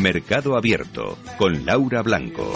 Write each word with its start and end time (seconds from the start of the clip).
Mercado 0.00 0.56
Abierto 0.56 1.18
con 1.36 1.64
Laura 1.66 2.02
Blanco. 2.02 2.52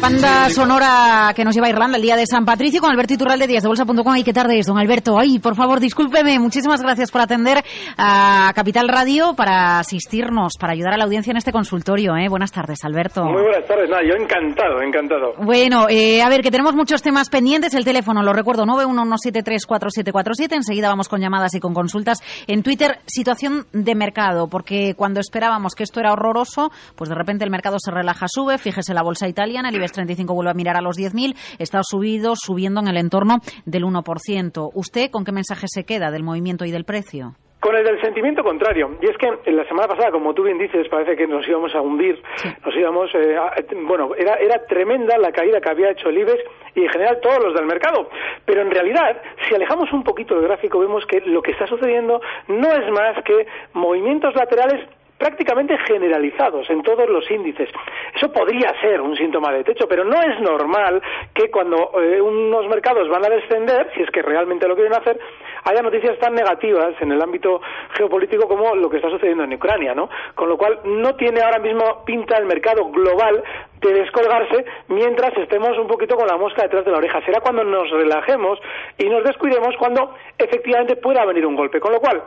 Banda 0.00 0.48
sonora 0.50 1.32
que 1.34 1.44
nos 1.44 1.54
lleva 1.54 1.66
a 1.66 1.70
Irlanda 1.70 1.96
el 1.96 2.02
día 2.02 2.16
de 2.16 2.26
San 2.26 2.44
Patricio 2.44 2.80
con 2.80 2.90
Alberto 2.90 3.14
Iturralde 3.14 3.46
Díaz 3.46 3.62
de 3.62 3.68
Bolsa.com. 3.68 4.12
Ay, 4.12 4.22
qué 4.22 4.32
tarde 4.32 4.58
es, 4.58 4.66
don 4.66 4.78
Alberto. 4.78 5.18
Ay, 5.18 5.40
por 5.40 5.56
favor, 5.56 5.80
discúlpeme. 5.80 6.38
Muchísimas 6.38 6.80
gracias 6.80 7.10
por 7.10 7.20
atender 7.20 7.64
a 7.96 8.52
Capital 8.54 8.88
Radio 8.88 9.34
para 9.34 9.80
asistirnos, 9.80 10.52
para 10.58 10.74
ayudar 10.74 10.94
a 10.94 10.96
la 10.96 11.04
audiencia 11.04 11.32
en 11.32 11.38
este 11.38 11.50
consultorio. 11.50 12.16
¿eh? 12.16 12.28
Buenas 12.28 12.52
tardes, 12.52 12.84
Alberto. 12.84 13.24
Muy 13.24 13.42
buenas 13.42 13.66
tardes. 13.66 13.90
Nada, 13.90 14.02
yo 14.02 14.14
encantado, 14.14 14.80
encantado. 14.80 15.34
Bueno, 15.38 15.86
eh, 15.88 16.22
a 16.22 16.28
ver, 16.28 16.42
que 16.42 16.50
tenemos 16.50 16.74
muchos 16.74 17.02
temas 17.02 17.28
pendientes. 17.30 17.74
El 17.74 17.84
teléfono, 17.84 18.22
lo 18.22 18.32
recuerdo, 18.32 18.64
911734747. 18.64 20.54
Enseguida 20.54 20.88
vamos 20.88 21.08
con 21.08 21.20
llamadas 21.20 21.54
y 21.54 21.60
con 21.60 21.74
consultas. 21.74 22.22
En 22.46 22.62
Twitter, 22.62 22.98
situación 23.06 23.66
de 23.72 23.94
mercado, 23.94 24.48
porque 24.48 24.94
cuando 25.00 25.20
esperábamos 25.20 25.74
que 25.74 25.82
esto 25.82 25.98
era 25.98 26.12
horroroso, 26.12 26.70
pues 26.94 27.08
de 27.08 27.16
repente 27.16 27.42
el 27.42 27.50
mercado 27.50 27.78
se 27.82 27.90
relaja, 27.90 28.26
sube. 28.28 28.58
Fíjese 28.58 28.92
la 28.92 29.02
bolsa 29.02 29.28
italiana, 29.28 29.70
el 29.70 29.76
IBEX 29.76 29.92
35 29.92 30.34
vuelve 30.34 30.50
a 30.50 30.54
mirar 30.54 30.76
a 30.76 30.82
los 30.82 30.98
10.000, 30.98 31.34
está 31.58 31.80
subido, 31.82 32.34
subiendo 32.36 32.80
en 32.80 32.88
el 32.88 32.98
entorno 32.98 33.38
del 33.64 33.84
1%. 33.84 34.70
¿Usted 34.74 35.10
con 35.10 35.24
qué 35.24 35.32
mensaje 35.32 35.68
se 35.70 35.84
queda 35.84 36.10
del 36.10 36.22
movimiento 36.22 36.66
y 36.66 36.70
del 36.70 36.84
precio? 36.84 37.34
Con 37.60 37.76
el 37.76 37.84
del 37.84 38.00
sentimiento 38.00 38.42
contrario. 38.42 38.96
Y 39.02 39.06
es 39.06 39.18
que 39.18 39.30
en 39.44 39.56
la 39.56 39.64
semana 39.66 39.86
pasada, 39.86 40.10
como 40.10 40.32
tú 40.32 40.44
bien 40.44 40.56
dices, 40.56 40.88
parece 40.88 41.14
que 41.14 41.26
nos 41.26 41.46
íbamos 41.46 41.74
a 41.74 41.82
hundir. 41.82 42.20
Nos 42.64 42.74
íbamos. 42.74 43.10
Eh, 43.14 43.36
bueno, 43.82 44.12
era, 44.16 44.36
era 44.36 44.64
tremenda 44.64 45.18
la 45.18 45.30
caída 45.30 45.60
que 45.60 45.68
había 45.68 45.90
hecho 45.90 46.08
el 46.08 46.18
IBEX 46.18 46.42
y 46.74 46.84
en 46.84 46.88
general 46.88 47.20
todos 47.20 47.44
los 47.44 47.54
del 47.54 47.66
mercado. 47.66 48.08
Pero 48.46 48.62
en 48.62 48.70
realidad, 48.70 49.20
si 49.46 49.54
alejamos 49.54 49.92
un 49.92 50.02
poquito 50.04 50.34
el 50.36 50.42
gráfico, 50.42 50.78
vemos 50.78 51.04
que 51.04 51.20
lo 51.20 51.42
que 51.42 51.52
está 51.52 51.66
sucediendo 51.66 52.22
no 52.48 52.72
es 52.72 52.90
más 52.90 53.22
que 53.24 53.46
movimientos 53.74 54.34
laterales 54.34 54.88
prácticamente 55.20 55.76
generalizados 55.86 56.68
en 56.70 56.82
todos 56.82 57.06
los 57.10 57.30
índices. 57.30 57.68
Eso 58.16 58.32
podría 58.32 58.72
ser 58.80 59.02
un 59.02 59.14
síntoma 59.14 59.52
de 59.52 59.64
techo, 59.64 59.86
pero 59.86 60.02
no 60.02 60.18
es 60.22 60.40
normal 60.40 61.02
que 61.34 61.50
cuando 61.50 61.92
eh, 62.00 62.22
unos 62.22 62.66
mercados 62.68 63.06
van 63.10 63.26
a 63.26 63.28
descender, 63.28 63.90
si 63.94 64.00
es 64.00 64.10
que 64.10 64.22
realmente 64.22 64.66
lo 64.66 64.74
quieren 64.74 64.94
hacer, 64.94 65.20
haya 65.64 65.82
noticias 65.82 66.18
tan 66.18 66.34
negativas 66.34 66.94
en 67.02 67.12
el 67.12 67.20
ámbito 67.20 67.60
geopolítico 67.92 68.48
como 68.48 68.74
lo 68.74 68.88
que 68.88 68.96
está 68.96 69.10
sucediendo 69.10 69.44
en 69.44 69.52
Ucrania, 69.52 69.94
¿no? 69.94 70.08
Con 70.34 70.48
lo 70.48 70.56
cual 70.56 70.80
no 70.84 71.14
tiene 71.16 71.42
ahora 71.42 71.58
mismo 71.58 72.02
pinta 72.06 72.38
el 72.38 72.46
mercado 72.46 72.86
global 72.86 73.44
de 73.82 73.92
descolgarse 73.92 74.64
mientras 74.88 75.36
estemos 75.36 75.76
un 75.76 75.86
poquito 75.86 76.16
con 76.16 76.28
la 76.28 76.38
mosca 76.38 76.62
detrás 76.62 76.86
de 76.86 76.92
la 76.92 76.96
oreja. 76.96 77.20
Será 77.26 77.40
cuando 77.40 77.62
nos 77.62 77.90
relajemos 77.90 78.58
y 78.96 79.04
nos 79.04 79.22
descuidemos 79.22 79.76
cuando 79.78 80.14
efectivamente 80.38 80.96
pueda 80.96 81.26
venir 81.26 81.44
un 81.44 81.56
golpe. 81.56 81.78
Con 81.78 81.92
lo 81.92 82.00
cual, 82.00 82.22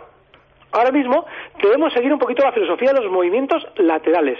Ahora 0.73 0.91
mismo 0.91 1.25
debemos 1.61 1.93
seguir 1.93 2.11
un 2.11 2.19
poquito 2.19 2.43
la 2.43 2.51
filosofía 2.51 2.91
de 2.93 3.01
los 3.01 3.11
movimientos 3.11 3.65
laterales. 3.75 4.39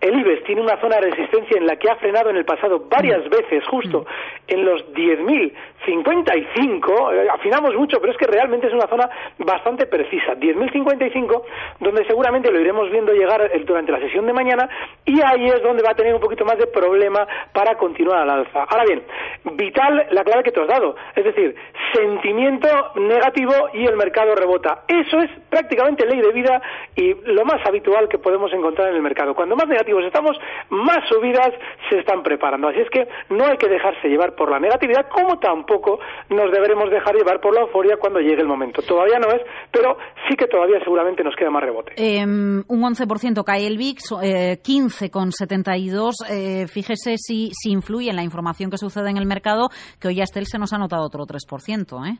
El 0.00 0.18
IBEX 0.18 0.44
tiene 0.44 0.60
una 0.60 0.80
zona 0.80 0.96
de 0.96 1.10
resistencia 1.10 1.58
en 1.58 1.66
la 1.66 1.76
que 1.76 1.90
ha 1.90 1.96
frenado 1.96 2.30
en 2.30 2.36
el 2.36 2.44
pasado 2.44 2.86
varias 2.88 3.28
veces, 3.28 3.64
justo 3.68 4.06
en 4.48 4.64
los 4.64 4.84
10.055. 4.94 7.14
Eh, 7.14 7.28
afinamos 7.32 7.76
mucho, 7.76 8.00
pero 8.00 8.12
es 8.12 8.18
que 8.18 8.26
realmente 8.26 8.66
es 8.66 8.72
una 8.72 8.88
zona 8.88 9.08
bastante 9.38 9.86
precisa. 9.86 10.34
10.055, 10.34 11.42
donde 11.78 12.04
seguramente 12.06 12.50
lo 12.50 12.58
iremos 12.60 12.90
viendo 12.90 13.12
llegar 13.12 13.48
durante 13.64 13.92
la 13.92 14.00
sesión 14.00 14.26
de 14.26 14.32
mañana, 14.32 14.68
y 15.04 15.20
ahí 15.20 15.46
es 15.46 15.62
donde 15.62 15.84
va 15.84 15.90
a 15.90 15.94
tener 15.94 16.14
un 16.14 16.20
poquito 16.20 16.44
más 16.44 16.58
de 16.58 16.66
problema 16.66 17.24
para 17.52 17.76
continuar 17.76 18.22
al 18.22 18.30
alza. 18.30 18.64
Ahora 18.68 18.84
bien, 18.84 19.04
vital 19.54 20.08
la 20.10 20.24
clave 20.24 20.42
que 20.42 20.50
te 20.50 20.60
has 20.60 20.68
dado, 20.68 20.96
es 21.14 21.24
decir, 21.24 21.54
sentimiento 21.92 22.68
negativo 22.96 23.68
y 23.72 23.86
el 23.86 23.96
mercado 23.96 24.34
rebota. 24.34 24.82
Eso 24.88 25.20
es 25.20 25.30
prácticamente 25.48 25.71
ley 25.76 26.20
de 26.20 26.32
vida 26.32 26.60
y 26.96 27.14
lo 27.24 27.44
más 27.44 27.60
habitual 27.66 28.08
que 28.08 28.18
podemos 28.18 28.52
encontrar 28.52 28.90
en 28.90 28.96
el 28.96 29.02
mercado. 29.02 29.34
Cuando 29.34 29.56
más 29.56 29.68
negativos 29.68 30.04
estamos, 30.04 30.36
más 30.70 30.98
subidas 31.08 31.50
se 31.88 31.98
están 31.98 32.22
preparando. 32.22 32.68
Así 32.68 32.80
es 32.80 32.90
que 32.90 33.06
no 33.30 33.46
hay 33.46 33.56
que 33.56 33.68
dejarse 33.68 34.08
llevar 34.08 34.34
por 34.34 34.50
la 34.50 34.58
negatividad, 34.58 35.08
como 35.08 35.38
tampoco 35.38 35.98
nos 36.30 36.50
deberemos 36.50 36.90
dejar 36.90 37.14
llevar 37.14 37.40
por 37.40 37.54
la 37.54 37.62
euforia 37.62 37.96
cuando 37.96 38.20
llegue 38.20 38.42
el 38.42 38.48
momento. 38.48 38.82
Todavía 38.82 39.18
no 39.18 39.28
es, 39.28 39.42
pero 39.70 39.96
sí 40.28 40.36
que 40.36 40.46
todavía 40.46 40.78
seguramente 40.82 41.22
nos 41.22 41.34
queda 41.36 41.50
más 41.50 41.62
rebote. 41.62 41.92
Em, 41.96 42.62
un 42.68 42.82
11% 42.82 43.44
cae 43.44 43.66
el 43.66 43.78
VIX, 43.78 44.02
eh, 44.22 44.58
15,72. 44.62 46.14
Eh, 46.30 46.66
fíjese 46.66 47.16
si, 47.16 47.50
si 47.52 47.70
influye 47.70 48.10
en 48.10 48.16
la 48.16 48.22
información 48.22 48.70
que 48.70 48.78
sucede 48.78 49.10
en 49.10 49.16
el 49.16 49.26
mercado, 49.26 49.68
que 50.00 50.08
hoy 50.08 50.20
Astel 50.20 50.46
se 50.46 50.58
nos 50.58 50.72
ha 50.72 50.78
notado 50.78 51.04
otro 51.04 51.24
3%. 51.24 52.06
¿eh? 52.06 52.18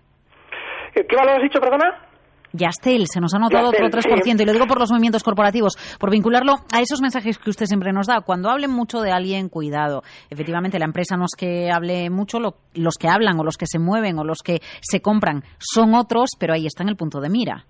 ¿Qué 0.95 1.17
valor 1.17 1.37
has 1.37 1.43
dicho, 1.43 1.61
perdona? 1.61 2.12
Yastel, 2.53 3.07
se 3.07 3.21
nos 3.21 3.35
ha 3.35 3.39
notado 3.39 3.69
otro 3.69 3.87
3%, 3.89 4.41
y 4.41 4.45
lo 4.45 4.53
digo 4.53 4.67
por 4.67 4.79
los 4.79 4.91
movimientos 4.91 5.23
corporativos, 5.23 5.77
por 5.99 6.11
vincularlo 6.11 6.55
a 6.73 6.81
esos 6.81 7.01
mensajes 7.01 7.39
que 7.39 7.51
usted 7.51 7.67
siempre 7.67 7.93
nos 7.93 8.07
da. 8.07 8.21
Cuando 8.21 8.51
hablen 8.51 8.71
mucho 8.71 9.01
de 9.01 9.13
alguien, 9.13 9.49
cuidado. 9.49 10.03
Efectivamente, 10.31 10.79
la 10.79 10.87
empresa 10.87 11.17
no 11.17 11.25
es 11.25 11.35
que 11.37 11.71
hable 11.71 12.11
mucho, 12.11 12.39
los 12.75 12.95
que 12.99 13.09
hablan 13.09 13.39
o 13.39 13.45
los 13.45 13.57
que 13.57 13.67
se 13.67 13.79
mueven 13.79 14.19
o 14.19 14.25
los 14.25 14.39
que 14.45 14.61
se 14.81 15.01
compran 15.01 15.45
son 15.59 15.95
otros, 15.95 16.31
pero 16.39 16.55
ahí 16.55 16.67
está 16.67 16.83
en 16.83 16.89
el 16.89 16.97
punto 16.97 17.21
de 17.21 17.31
mira. 17.31 17.67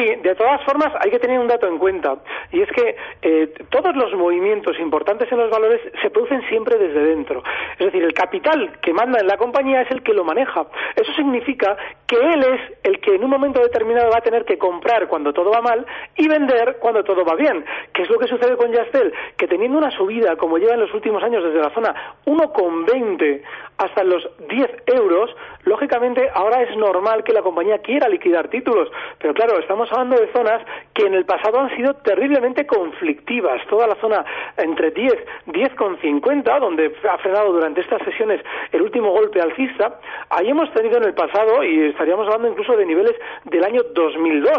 Sí, 0.00 0.06
de 0.22 0.34
todas 0.34 0.64
formas 0.64 0.94
hay 0.98 1.10
que 1.10 1.18
tener 1.18 1.38
un 1.38 1.46
dato 1.46 1.66
en 1.66 1.76
cuenta 1.76 2.16
y 2.50 2.62
es 2.62 2.70
que 2.70 2.96
eh, 3.20 3.52
todos 3.68 3.94
los 3.94 4.14
movimientos 4.14 4.78
importantes 4.78 5.30
en 5.30 5.36
los 5.36 5.50
valores 5.50 5.78
se 6.00 6.08
producen 6.08 6.40
siempre 6.48 6.78
desde 6.78 7.04
dentro. 7.04 7.42
Es 7.78 7.84
decir, 7.84 8.02
el 8.02 8.14
capital 8.14 8.78
que 8.80 8.94
manda 8.94 9.20
en 9.20 9.26
la 9.26 9.36
compañía 9.36 9.82
es 9.82 9.90
el 9.90 10.02
que 10.02 10.14
lo 10.14 10.24
maneja. 10.24 10.64
Eso 10.96 11.12
significa 11.12 11.76
que 12.06 12.16
él 12.16 12.42
es 12.44 12.78
el 12.82 12.98
que 13.00 13.14
en 13.16 13.24
un 13.24 13.30
momento 13.30 13.60
determinado 13.60 14.10
va 14.10 14.18
a 14.18 14.22
tener 14.22 14.46
que 14.46 14.56
comprar 14.56 15.06
cuando 15.06 15.34
todo 15.34 15.50
va 15.50 15.60
mal 15.60 15.84
y 16.16 16.26
vender 16.28 16.78
cuando 16.80 17.04
todo 17.04 17.22
va 17.22 17.34
bien. 17.34 17.62
¿Qué 17.92 18.02
es 18.02 18.08
lo 18.08 18.18
que 18.18 18.26
sucede 18.26 18.56
con 18.56 18.72
Yastel? 18.72 19.12
Que 19.36 19.48
teniendo 19.48 19.76
una 19.76 19.90
subida 19.90 20.36
como 20.36 20.56
lleva 20.56 20.74
en 20.74 20.80
los 20.80 20.94
últimos 20.94 21.22
años 21.22 21.44
desde 21.44 21.60
la 21.60 21.74
zona 21.74 22.14
1,20 22.24 23.42
hasta 23.76 24.04
los 24.04 24.28
10 24.48 24.70
euros, 24.86 25.34
lógicamente 25.64 26.28
ahora 26.34 26.62
es 26.62 26.76
normal 26.76 27.22
que 27.24 27.32
la 27.32 27.42
compañía 27.42 27.78
quiera 27.78 28.08
liquidar 28.08 28.48
títulos. 28.48 28.90
Pero 29.18 29.34
claro, 29.34 29.58
estamos 29.58 29.89
hablando 29.92 30.16
de 30.16 30.32
zonas 30.32 30.62
que 30.94 31.06
en 31.06 31.14
el 31.14 31.24
pasado 31.24 31.60
han 31.60 31.74
sido 31.76 31.94
terriblemente 31.94 32.66
conflictivas. 32.66 33.60
Toda 33.68 33.86
la 33.86 33.96
zona 33.96 34.24
entre 34.56 34.90
10, 34.90 35.14
10,50, 35.46 36.60
donde 36.60 36.94
ha 37.08 37.18
frenado 37.18 37.52
durante 37.52 37.80
estas 37.80 38.02
sesiones 38.02 38.40
el 38.72 38.82
último 38.82 39.10
golpe 39.12 39.40
alcista, 39.40 40.00
ahí 40.30 40.48
hemos 40.48 40.72
tenido 40.72 40.98
en 40.98 41.04
el 41.04 41.14
pasado, 41.14 41.62
y 41.64 41.88
estaríamos 41.88 42.26
hablando 42.26 42.48
incluso 42.48 42.76
de 42.76 42.86
niveles 42.86 43.14
del 43.44 43.64
año 43.64 43.82
2002, 43.94 44.52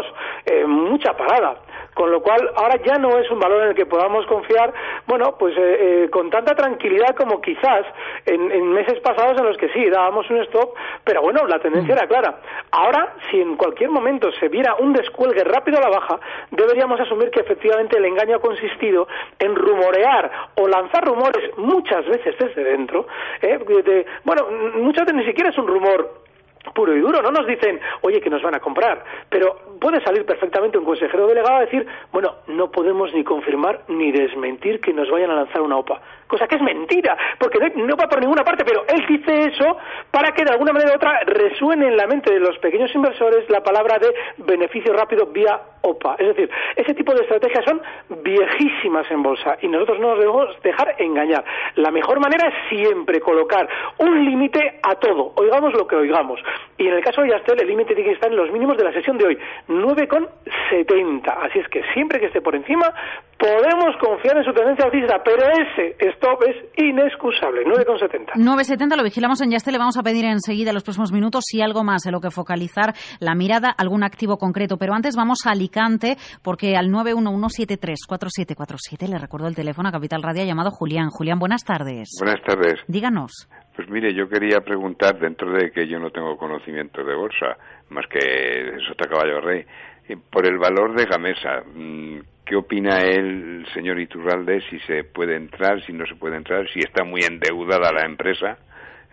eh, 0.46 0.64
mucha 0.66 1.16
parada 1.16 1.56
con 1.94 2.10
lo 2.10 2.22
cual 2.22 2.50
ahora 2.56 2.76
ya 2.84 2.98
no 2.98 3.18
es 3.18 3.30
un 3.30 3.38
valor 3.38 3.62
en 3.62 3.68
el 3.70 3.74
que 3.74 3.86
podamos 3.86 4.26
confiar, 4.26 4.72
bueno, 5.06 5.36
pues 5.38 5.56
eh, 5.56 6.04
eh, 6.04 6.10
con 6.10 6.30
tanta 6.30 6.54
tranquilidad 6.54 7.14
como 7.16 7.40
quizás 7.40 7.84
en, 8.24 8.72
meses 8.72 8.98
pasados 9.00 9.38
en 9.38 9.46
los 9.46 9.56
que 9.58 9.68
sí 9.70 9.90
dábamos 9.90 10.28
un 10.30 10.38
stop, 10.42 10.74
pero 11.04 11.20
bueno, 11.22 11.46
la 11.46 11.58
tendencia 11.58 11.94
era 11.94 12.06
clara. 12.06 12.38
Ahora, 12.70 13.14
si 13.30 13.40
en 13.40 13.56
cualquier 13.56 13.90
momento 13.90 14.30
se 14.40 14.48
viera 14.48 14.74
un 14.76 14.92
descuelgue 15.12 15.44
rápido 15.44 15.78
a 15.78 15.82
la 15.82 15.90
baja, 15.90 16.18
deberíamos 16.50 16.98
asumir 16.98 17.30
que 17.30 17.40
efectivamente 17.40 17.98
el 17.98 18.04
engaño 18.06 18.36
ha 18.36 18.40
consistido 18.40 19.06
en 19.38 19.54
rumorear 19.54 20.30
o 20.56 20.66
lanzar 20.66 21.04
rumores 21.04 21.56
muchas 21.58 22.06
veces 22.06 22.34
desde 22.38 22.64
dentro. 22.64 23.06
¿eh? 23.42 23.58
bueno, 24.24 24.46
muchas 24.76 25.04
veces 25.04 25.20
ni 25.20 25.26
siquiera 25.26 25.50
es 25.50 25.58
un 25.58 25.66
rumor 25.66 26.22
puro 26.74 26.94
y 26.96 27.00
duro. 27.00 27.22
No 27.22 27.30
nos 27.30 27.46
dicen, 27.46 27.80
oye, 28.02 28.20
que 28.20 28.30
nos 28.30 28.42
van 28.42 28.54
a 28.54 28.60
comprar. 28.60 29.04
Pero 29.28 29.56
puede 29.80 30.02
salir 30.04 30.24
perfectamente 30.24 30.78
un 30.78 30.84
consejero 30.84 31.26
delegado 31.26 31.56
a 31.56 31.60
decir, 31.62 31.86
bueno, 32.12 32.36
no 32.46 32.70
podemos 32.70 33.12
ni 33.14 33.24
confirmar 33.24 33.80
ni 33.88 34.12
desmentir 34.12 34.80
que 34.80 34.92
nos 34.92 35.10
vayan 35.10 35.30
a 35.30 35.34
lanzar 35.34 35.60
una 35.60 35.76
OPA. 35.76 36.00
Cosa 36.26 36.46
que 36.46 36.54
es 36.54 36.62
mentira, 36.62 37.16
porque 37.38 37.58
no, 37.74 37.96
va 37.96 38.08
por 38.08 38.20
ninguna 38.20 38.42
parte, 38.42 38.64
pero 38.64 38.84
él 38.88 39.04
dice 39.06 39.48
eso 39.48 39.76
para 40.10 40.32
que 40.32 40.44
de 40.44 40.50
alguna 40.50 40.72
manera 40.72 40.92
u 40.92 40.96
otra 40.96 41.20
resuene 41.26 41.88
en 41.88 41.96
la 41.96 42.06
mente 42.06 42.32
de 42.32 42.40
los 42.40 42.56
pequeños 42.58 42.94
inversores 42.94 43.50
la 43.50 43.62
palabra 43.62 43.98
de 43.98 44.14
beneficio 44.38 44.94
rápido 44.94 45.26
vía 45.26 45.60
OPA. 45.82 46.16
Es 46.18 46.28
decir, 46.28 46.50
ese 46.76 46.94
tipo 46.94 47.12
de 47.12 47.22
estrategias 47.22 47.64
son 47.64 47.82
viejísimas 48.22 49.10
en 49.10 49.22
bolsa 49.22 49.58
y 49.60 49.68
nosotros 49.68 50.00
no 50.00 50.10
nos 50.10 50.18
debemos 50.20 50.62
dejar 50.62 50.94
engañar. 50.98 51.44
La 51.74 51.90
mejor 51.90 52.18
manera 52.20 52.48
es 52.48 52.54
siempre 52.68 53.20
colocar 53.20 53.68
un 53.98 54.24
límite 54.24 54.80
a 54.82 54.94
todo, 54.94 55.32
oigamos 55.36 55.74
lo 55.74 55.86
que 55.86 55.96
oigamos. 55.96 56.40
Y 56.78 56.88
en 56.88 56.94
el 56.94 57.04
caso 57.04 57.22
de 57.22 57.28
Yastel, 57.28 57.60
el 57.60 57.68
límite 57.68 57.94
tiene 57.94 58.10
que 58.10 58.14
estar 58.14 58.30
en 58.30 58.36
los 58.36 58.50
mínimos 58.50 58.76
de 58.76 58.84
la 58.84 58.92
sesión 58.92 59.18
de 59.18 59.26
hoy, 59.26 59.38
9,70. 59.68 61.28
Así 61.42 61.58
es 61.58 61.68
que 61.68 61.82
siempre 61.92 62.18
que 62.18 62.26
esté 62.26 62.40
por 62.40 62.54
encima, 62.54 62.92
podemos 63.42 63.96
confiar 63.98 64.36
en 64.36 64.44
su 64.44 64.52
tendencia 64.52 64.84
alcista, 64.84 65.20
pero 65.24 65.48
ese 65.50 65.96
stop 66.14 66.44
es 66.46 66.54
inexcusable, 66.76 67.64
9,70. 67.64 68.34
9,70 68.36 68.96
lo 68.96 69.02
vigilamos 69.02 69.42
en 69.42 69.50
Yaste, 69.50 69.72
le 69.72 69.78
vamos 69.78 69.98
a 69.98 70.04
pedir 70.04 70.26
enseguida 70.26 70.70
en 70.70 70.74
los 70.74 70.84
próximos 70.84 71.10
minutos 71.10 71.42
si 71.48 71.60
algo 71.60 71.82
más 71.82 72.06
en 72.06 72.12
lo 72.12 72.20
que 72.20 72.30
focalizar 72.30 72.94
la 73.18 73.34
mirada, 73.34 73.74
algún 73.76 74.04
activo 74.04 74.36
concreto. 74.36 74.76
Pero 74.76 74.94
antes 74.94 75.16
vamos 75.16 75.44
a 75.44 75.50
Alicante, 75.50 76.18
porque 76.44 76.76
al 76.76 76.90
911734747 76.90 79.08
le 79.08 79.18
recuerdo 79.18 79.48
el 79.48 79.56
teléfono 79.56 79.88
a 79.88 79.92
Capital 79.92 80.22
Radio 80.22 80.44
llamado 80.44 80.70
Julián. 80.70 81.08
Julián, 81.10 81.40
buenas 81.40 81.64
tardes. 81.64 82.10
Buenas 82.20 82.40
tardes. 82.44 82.78
Díganos. 82.86 83.48
Pues 83.74 83.90
mire, 83.90 84.14
yo 84.14 84.28
quería 84.28 84.60
preguntar, 84.60 85.18
dentro 85.18 85.50
de 85.50 85.72
que 85.72 85.88
yo 85.88 85.98
no 85.98 86.10
tengo 86.10 86.36
conocimiento 86.36 87.02
de 87.02 87.16
bolsa, 87.16 87.56
más 87.88 88.06
que 88.06 88.20
Sota 88.86 89.08
Caballo 89.08 89.40
Rey, 89.40 89.64
eh, 90.08 90.16
por 90.30 90.46
el 90.46 90.58
valor 90.58 90.94
de 90.94 91.06
Gamesa. 91.06 91.64
¿Qué 92.44 92.56
opina 92.56 93.00
él, 93.02 93.64
señor 93.72 94.00
Iturralde, 94.00 94.60
si 94.68 94.78
se 94.80 95.04
puede 95.04 95.36
entrar, 95.36 95.80
si 95.84 95.92
no 95.92 96.04
se 96.06 96.16
puede 96.16 96.36
entrar, 96.36 96.68
si 96.72 96.80
está 96.80 97.04
muy 97.04 97.20
endeudada 97.22 97.92
la 97.92 98.04
empresa? 98.04 98.58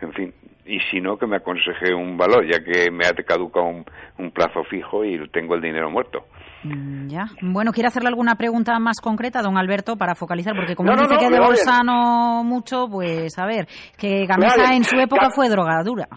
En 0.02 0.14
fin, 0.14 0.34
y 0.66 0.80
si 0.92 1.02
no, 1.02 1.18
que 1.18 1.28
me 1.28 1.38
aconseje 1.38 1.94
un 1.94 2.18
valor, 2.18 2.46
ya 2.46 2.64
que 2.64 2.92
me 2.92 3.06
ha 3.06 3.12
caducado 3.12 3.66
un, 3.66 3.86
un 4.18 4.32
plazo 4.32 4.64
fijo 4.64 5.04
y 5.04 5.18
tengo 5.30 5.56
el 5.56 5.62
dinero 5.62 5.90
muerto. 5.90 6.26
Mm, 6.64 7.08
ya. 7.08 7.26
Bueno, 7.42 7.72
¿quiere 7.72 7.88
hacerle 7.88 8.10
alguna 8.10 8.36
pregunta 8.36 8.78
más 8.80 9.00
concreta, 9.02 9.42
don 9.42 9.58
Alberto, 9.58 9.96
para 9.96 10.16
focalizar? 10.16 10.56
Porque 10.56 10.76
como 10.76 10.92
dice 10.96 11.18
que 11.18 11.30
de 11.30 11.40
bolsa 11.40 11.82
no 11.84 12.44
mucho, 12.44 12.88
pues 12.92 13.38
a 13.40 13.46
ver, 13.46 13.68
que 13.98 14.26
Gamesa 14.26 14.76
en 14.76 14.84
su 14.84 14.98
época 15.00 15.30
fue 15.32 15.50
drogadura. 15.50 16.08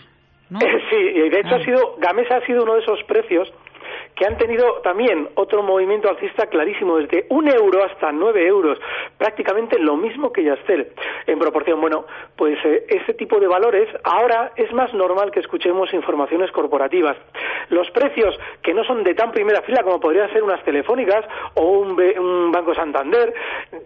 ¿no? 0.51 0.59
Sí, 0.93 0.99
y 0.99 1.31
de 1.31 1.41
hecho 1.41 1.55
ha 1.55 1.65
sido, 1.65 1.97
Gamesa 1.97 2.37
ha 2.37 2.47
sido 2.47 2.65
uno 2.65 2.75
de 2.75 2.81
esos 2.81 2.99
precios 3.09 3.49
que 4.15 4.27
han 4.27 4.37
tenido 4.37 4.81
también 4.83 5.29
otro 5.35 5.63
movimiento 5.63 6.09
alcista 6.09 6.47
clarísimo, 6.47 6.99
desde 6.99 7.27
un 7.31 7.49
euro 7.49 7.85
hasta 7.85 8.13
nueve 8.13 8.47
euros, 8.47 8.79
prácticamente 9.19 9.79
lo 9.79 9.97
mismo 9.97 10.33
que 10.33 10.45
Yastel 10.45 10.89
en 11.27 11.39
proporción. 11.39 11.81
Bueno, 11.81 12.05
pues 12.37 12.59
eh, 12.65 12.85
este 12.89 13.15
tipo 13.15 13.41
de 13.41 13.47
valores 13.47 13.89
ahora 14.05 14.53
es 14.57 14.73
más 14.73 14.93
normal 14.95 15.31
que 15.31 15.41
escuchemos 15.41 15.93
informaciones 15.95 16.51
corporativas. 16.51 17.17
Los 17.71 17.91
precios 17.91 18.39
que 18.63 18.75
no 18.75 18.85
son 18.85 19.03
de 19.03 19.15
tan 19.15 19.33
primera 19.33 19.63
fila 19.63 19.83
como 19.83 20.01
podrían 20.01 20.31
ser 20.33 20.43
unas 20.43 20.63
telefónicas 20.65 21.25
o 21.55 21.79
un, 21.79 22.01
un 22.19 22.53
Banco 22.53 22.75
Santander, 22.75 23.33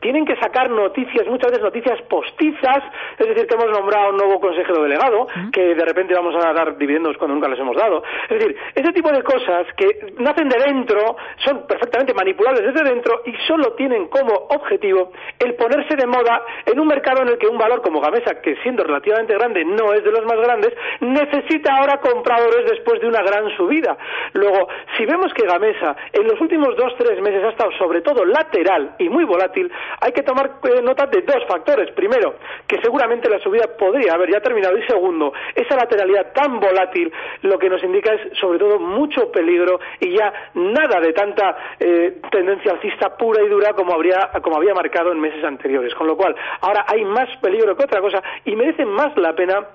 tienen 0.01 0.25
que 0.25 0.37
sacar 0.37 0.71
noticias, 0.71 1.27
muchas 1.27 1.51
veces 1.51 1.65
noticias 1.65 2.01
postizas, 2.03 2.83
es 3.19 3.27
decir, 3.27 3.47
que 3.47 3.55
hemos 3.55 3.71
nombrado 3.71 4.11
un 4.11 4.17
nuevo 4.17 4.41
consejero 4.41 4.83
delegado, 4.83 5.27
que 5.53 5.75
de 5.75 5.85
repente 5.85 6.15
vamos 6.15 6.35
a 6.35 6.53
dar 6.53 6.77
dividendos 6.77 7.17
cuando 7.17 7.35
nunca 7.35 7.49
les 7.49 7.59
hemos 7.59 7.77
dado. 7.77 8.03
Es 8.29 8.39
decir, 8.39 8.57
ese 8.75 8.93
tipo 8.93 9.11
de 9.11 9.23
cosas 9.23 9.67
que 9.77 10.15
nacen 10.19 10.49
de 10.49 10.59
dentro, 10.59 11.17
son 11.45 11.67
perfectamente 11.67 12.15
manipulables 12.15 12.73
desde 12.73 12.89
dentro 12.89 13.23
y 13.25 13.35
solo 13.47 13.73
tienen 13.75 14.09
como 14.09 14.33
objetivo 14.35 15.13
el 15.39 15.55
ponerse 15.55 15.97
de 15.97 16.07
moda 16.07 16.43
en 16.65 16.79
un 16.81 16.87
mercado 16.87 17.23
en 17.23 17.29
el 17.29 17.39
que 17.39 17.47
un 17.47 17.59
valor 17.59 17.83
como 17.83 18.01
Gamesa, 18.01 18.41
que 18.41 18.57
siendo 18.63 18.85
relativamente 18.85 19.35
grande 19.35 19.65
no 19.65 19.93
es 19.93 20.03
de 20.05 20.11
los 20.11 20.25
más 20.25 20.39
grandes, 20.41 20.73
necesita 21.01 21.77
ahora 21.77 22.01
compradores 22.01 22.71
después 22.71 23.01
de 23.01 23.09
una 23.09 23.23
gran 23.23 23.49
subida. 23.57 23.97
Luego, 24.33 24.69
si 24.97 25.05
vemos 25.07 25.33
que 25.35 25.47
Gamesa 25.47 25.97
en 26.13 26.27
los 26.27 26.41
últimos 26.41 26.77
dos, 26.77 26.95
tres 26.99 27.21
meses 27.21 27.45
ha 27.45 27.51
estado 27.51 27.73
sobre 27.73 28.01
todo 28.01 28.25
lateral 28.25 28.95
y 28.99 29.09
muy 29.09 29.25
volátil, 29.25 29.71
hay 30.01 30.13
que 30.13 30.23
tomar 30.23 30.59
eh, 30.65 30.83
nota 30.83 31.07
de 31.07 31.23
dos 31.23 31.45
factores. 31.49 31.91
Primero, 31.93 32.37
que 32.67 32.81
seguramente 32.83 33.29
la 33.29 33.39
subida 33.41 33.67
podría 33.79 34.15
haber 34.15 34.31
ya 34.31 34.41
terminado 34.41 34.77
y 34.79 34.87
segundo, 34.87 35.33
esa 35.55 35.77
lateralidad 35.77 36.33
tan 36.33 36.61
volátil 36.61 37.13
lo 37.43 37.59
que 37.59 37.69
nos 37.69 37.83
indica 37.83 38.13
es 38.15 38.39
sobre 38.39 38.59
todo 38.59 38.79
mucho 38.79 39.31
peligro 39.31 39.79
ya 40.13 40.33
nada 40.55 41.01
de 41.01 41.13
tanta 41.13 41.57
eh, 41.79 42.21
tendencia 42.31 42.73
alcista 42.73 43.17
pura 43.17 43.43
y 43.43 43.49
dura 43.49 43.73
como, 43.73 43.95
habría, 43.95 44.31
como 44.43 44.57
había 44.57 44.75
marcado 44.75 45.13
en 45.13 45.21
meses 45.21 45.45
anteriores. 45.45 45.95
Con 45.95 46.07
lo 46.07 46.17
cual, 46.17 46.35
ahora 46.61 46.85
hay 46.89 47.05
más 47.05 47.29
peligro 47.41 47.77
que 47.77 47.85
otra 47.85 48.01
cosa 48.01 48.23
y 48.45 48.55
merece 48.57 48.85
más 48.85 49.17
la 49.17 49.35
pena 49.35 49.67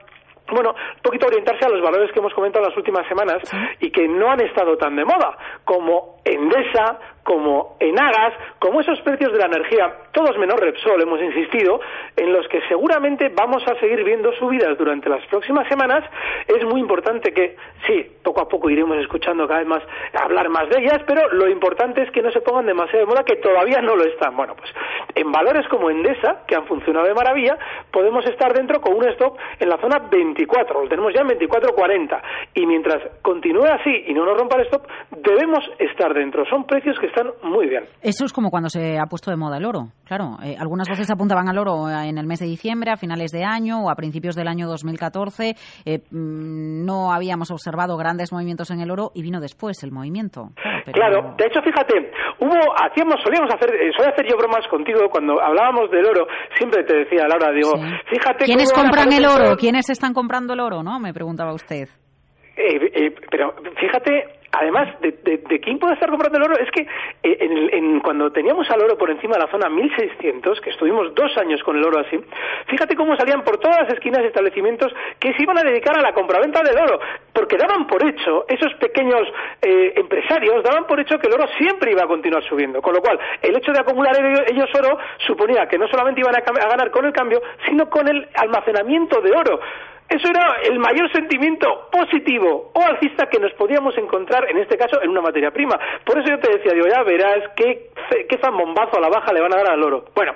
bueno, 0.51 0.71
un 0.71 1.01
poquito 1.01 1.27
orientarse 1.27 1.65
a 1.65 1.69
los 1.69 1.81
valores 1.81 2.11
que 2.11 2.19
hemos 2.19 2.33
comentado 2.33 2.67
las 2.67 2.75
últimas 2.75 3.07
semanas 3.07 3.41
y 3.79 3.89
que 3.89 4.07
no 4.07 4.29
han 4.29 4.41
estado 4.41 4.77
tan 4.77 4.95
de 4.95 5.05
moda, 5.05 5.37
como 5.63 6.17
Endesa, 6.25 6.99
como 7.23 7.77
Enagas, 7.79 8.33
como 8.59 8.81
esos 8.81 8.99
precios 9.01 9.31
de 9.31 9.39
la 9.39 9.45
energía, 9.45 9.95
todos 10.11 10.37
menos 10.37 10.59
Repsol, 10.59 11.01
hemos 11.01 11.21
insistido, 11.21 11.79
en 12.15 12.33
los 12.33 12.47
que 12.47 12.61
seguramente 12.67 13.29
vamos 13.29 13.63
a 13.67 13.79
seguir 13.79 14.03
viendo 14.03 14.33
subidas 14.33 14.77
durante 14.77 15.09
las 15.09 15.25
próximas 15.27 15.67
semanas, 15.67 16.03
es 16.47 16.63
muy 16.65 16.81
importante 16.81 17.31
que, 17.33 17.55
sí, 17.87 18.05
poco 18.23 18.41
a 18.41 18.47
poco 18.47 18.69
iremos 18.69 18.97
escuchando 18.97 19.47
cada 19.47 19.59
vez 19.59 19.67
más 19.67 19.83
hablar 20.13 20.49
más 20.49 20.69
de 20.69 20.81
ellas, 20.81 21.01
pero 21.07 21.29
lo 21.31 21.49
importante 21.49 22.03
es 22.03 22.11
que 22.11 22.21
no 22.21 22.31
se 22.31 22.41
pongan 22.41 22.65
demasiado 22.65 23.05
de 23.05 23.05
moda, 23.05 23.23
que 23.23 23.37
todavía 23.37 23.81
no 23.81 23.95
lo 23.95 24.03
están. 24.03 24.35
Bueno, 24.35 24.55
pues 24.55 24.69
en 25.15 25.31
valores 25.31 25.67
como 25.69 25.89
Endesa, 25.89 26.43
que 26.47 26.55
han 26.55 26.65
funcionado 26.65 27.07
de 27.07 27.13
maravilla, 27.13 27.57
podemos 27.91 28.25
estar 28.25 28.53
dentro 28.53 28.81
con 28.81 28.95
un 28.95 29.07
stop 29.09 29.37
en 29.59 29.69
la 29.69 29.77
zona 29.77 29.99
24, 30.11 30.83
lo 30.83 30.89
tenemos 30.89 31.13
ya 31.13 31.21
en 31.21 31.29
24.40, 31.29 32.21
y 32.55 32.65
mientras 32.65 33.01
continúe 33.21 33.65
así 33.65 34.03
y 34.07 34.13
no 34.13 34.25
nos 34.25 34.37
rompa 34.37 34.57
el 34.57 34.65
stop, 34.67 34.85
debemos 35.17 35.63
estar 35.79 36.13
dentro. 36.13 36.45
Son 36.45 36.65
precios 36.65 36.97
que 36.99 37.07
están 37.07 37.31
muy 37.43 37.67
bien. 37.67 37.85
Eso 38.01 38.25
es 38.25 38.33
como 38.33 38.49
cuando 38.49 38.69
se 38.69 38.97
ha 38.99 39.05
puesto 39.05 39.31
de 39.31 39.37
moda 39.37 39.57
el 39.57 39.65
oro. 39.65 39.89
Claro, 40.06 40.38
eh, 40.44 40.56
algunas 40.59 40.89
veces 40.89 41.09
apuntaban 41.09 41.48
al 41.48 41.57
oro 41.57 41.89
en 41.89 42.18
el 42.18 42.27
mes 42.27 42.39
de 42.39 42.45
diciembre, 42.45 42.92
a 42.92 42.98
finales 42.98 43.31
de 43.31 43.45
año 43.45 43.86
o 43.86 43.89
a 43.89 43.95
principios 43.95 44.36
del 44.36 44.48
año 44.48 44.68
2014. 44.68 45.56
Eh, 45.86 46.00
mm, 46.12 46.86
no 46.86 47.13
habíamos 47.13 47.50
observado 47.51 47.95
grandes 47.98 48.33
movimientos 48.33 48.71
en 48.71 48.81
el 48.81 48.92
oro 48.92 49.12
y 49.15 49.21
vino 49.21 49.39
después 49.39 49.83
el 49.83 49.92
movimiento. 49.92 50.50
Claro, 50.92 51.36
de 51.38 51.45
hecho, 51.45 51.62
fíjate, 51.62 52.12
hubo, 52.39 52.57
hacíamos, 52.83 53.21
solíamos 53.24 53.53
hacer, 53.53 53.74
eh, 53.74 53.92
solía 53.95 54.12
hacer 54.12 54.27
yo 54.30 54.36
bromas 54.38 54.68
contigo 54.68 55.07
cuando 55.09 55.42
hablábamos 55.42 55.89
del 55.92 56.06
oro. 56.06 56.27
Siempre 56.57 56.83
te 56.83 56.98
decía, 56.98 57.27
Laura, 57.27 57.51
digo, 57.53 57.71
fíjate. 58.09 58.45
¿Quiénes 58.45 58.74
compran 58.74 59.13
el 59.13 59.25
oro? 59.25 59.56
¿Quiénes 59.56 59.89
están 59.89 60.13
comprando 60.13 60.53
el 60.53 60.59
oro? 60.59 60.83
¿No? 60.83 61.00
Me 61.00 61.13
preguntaba 61.13 61.53
usted. 61.53 61.88
pero 63.30 63.56
fíjate 63.80 64.40
además 64.51 65.00
de, 65.01 65.12
de, 65.12 65.59
quién 65.59 65.80
puede 65.80 65.94
estar 65.94 66.09
comprando 66.09 66.38
el 66.38 66.44
oro, 66.44 66.57
es 66.57 66.69
que 66.71 66.81
eh, 66.81 67.38
en, 67.71 68.00
cuando 68.01 68.31
teníamos 68.31 68.69
al 68.69 68.81
oro 68.81 68.98
por 68.98 69.09
encima 69.09 69.36
de 69.36 69.44
la 69.44 69.51
zona 69.51 69.69
1600, 69.69 70.59
que 70.62 70.69
estuvimos 70.71 71.13
dos 71.15 71.36
años 71.38 71.63
con 71.63 71.77
el 71.77 71.83
oro 71.83 72.00
así, 72.00 72.19
fíjate 72.68 72.95
cómo 72.95 73.15
salían 73.15 73.44
por 73.44 73.57
todas 73.59 73.81
las 73.81 73.94
esquinas 73.94 74.24
establecimientos 74.25 74.94
que 75.19 75.33
se 75.33 75.44
iban 75.44 75.57
a 75.57 75.63
dedicar 75.63 75.98
a 75.98 76.01
la 76.01 76.13
compraventa 76.13 76.62
del 76.63 76.77
oro, 76.77 77.00
porque 77.33 77.57
daban 77.57 77.88
por 77.88 78.06
hecho, 78.06 78.45
esos 78.48 78.74
pequeños 78.75 79.21
eh, 79.62 79.94
empresarios 79.95 80.63
daban 80.63 80.86
por 80.86 81.00
hecho 81.00 81.18
que 81.18 81.27
el 81.27 81.33
oro 81.33 81.45
siempre 81.57 81.92
iba 81.92 82.03
a 82.03 82.07
continuar 82.07 82.44
subiendo, 82.44 82.81
con 82.81 82.94
lo 82.94 83.01
cual 83.01 83.19
el 83.42 83.56
hecho 83.56 83.71
de 83.71 83.80
acumular 83.80 84.15
ellos 84.48 84.69
oro 84.75 84.98
suponía 85.25 85.68
que 85.68 85.77
no 85.77 85.88
solamente 85.88 86.21
iban 86.21 86.36
a 86.36 86.42
ganar 86.42 86.92
con 86.92 87.06
el 87.06 87.13
cambio, 87.13 87.42
sino 87.65 87.89
con 87.89 88.07
el 88.07 88.27
almacenamiento 88.36 89.21
de 89.21 89.31
oro. 89.31 89.59
Eso 90.11 90.27
era 90.27 90.57
el 90.63 90.77
mayor 90.77 91.09
sentimiento 91.13 91.87
positivo 91.89 92.71
o 92.73 92.81
alcista 92.81 93.27
que 93.27 93.39
nos 93.39 93.53
podíamos 93.53 93.97
encontrar, 93.97 94.45
en 94.51 94.57
este 94.57 94.77
caso, 94.77 95.01
en 95.01 95.09
una 95.09 95.21
materia 95.21 95.51
prima. 95.51 95.79
Por 96.03 96.19
eso 96.19 96.27
yo 96.27 96.37
te 96.37 96.51
decía, 96.51 96.74
digo, 96.74 96.86
ya 96.86 97.01
verás 97.03 97.50
qué, 97.55 97.91
qué 98.27 98.38
zambombazo 98.39 98.97
a 98.97 99.00
la 99.00 99.07
baja 99.07 99.31
le 99.31 99.39
van 99.39 99.53
a 99.53 99.57
dar 99.63 99.71
al 99.71 99.81
oro. 99.81 100.03
Bueno, 100.13 100.33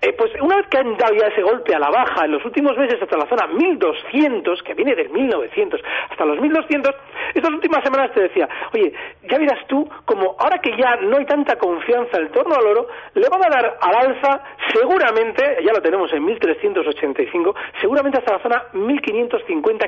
eh, 0.00 0.14
pues 0.16 0.32
una 0.40 0.56
vez 0.56 0.66
que 0.68 0.78
han 0.78 0.96
dado 0.96 1.14
ya 1.14 1.26
ese 1.26 1.42
golpe 1.42 1.74
a 1.74 1.78
la 1.78 1.90
baja 1.90 2.24
en 2.24 2.32
los 2.32 2.44
últimos 2.46 2.74
meses 2.78 3.02
hasta 3.02 3.18
la 3.18 3.28
zona 3.28 3.48
1200, 3.48 4.62
que 4.62 4.72
viene 4.72 4.94
del 4.94 5.10
1900 5.10 5.78
hasta 6.08 6.24
los 6.24 6.40
1200, 6.40 6.94
estas 7.34 7.50
últimas 7.50 7.84
semanas 7.84 8.10
te 8.14 8.22
decía, 8.22 8.48
oye, 8.72 8.94
ya 9.28 9.36
verás 9.36 9.66
tú, 9.66 9.86
como 10.06 10.36
ahora 10.38 10.58
que 10.62 10.74
ya 10.74 10.96
no 11.02 11.18
hay 11.18 11.26
tanta 11.26 11.56
confianza 11.56 12.16
en 12.16 12.32
torno 12.32 12.54
al 12.54 12.66
oro, 12.66 12.88
le 13.12 13.28
van 13.28 13.44
a 13.44 13.50
dar 13.50 13.78
al 13.78 13.94
alza 13.94 14.40
seguramente, 14.72 15.58
ya 15.62 15.72
lo 15.74 15.82
tenemos 15.82 16.10
en 16.14 16.24
1385, 16.24 17.54
seguramente 17.82 18.18
hasta 18.18 18.32
la 18.32 18.42
zona 18.42 18.64
1500 18.72 19.17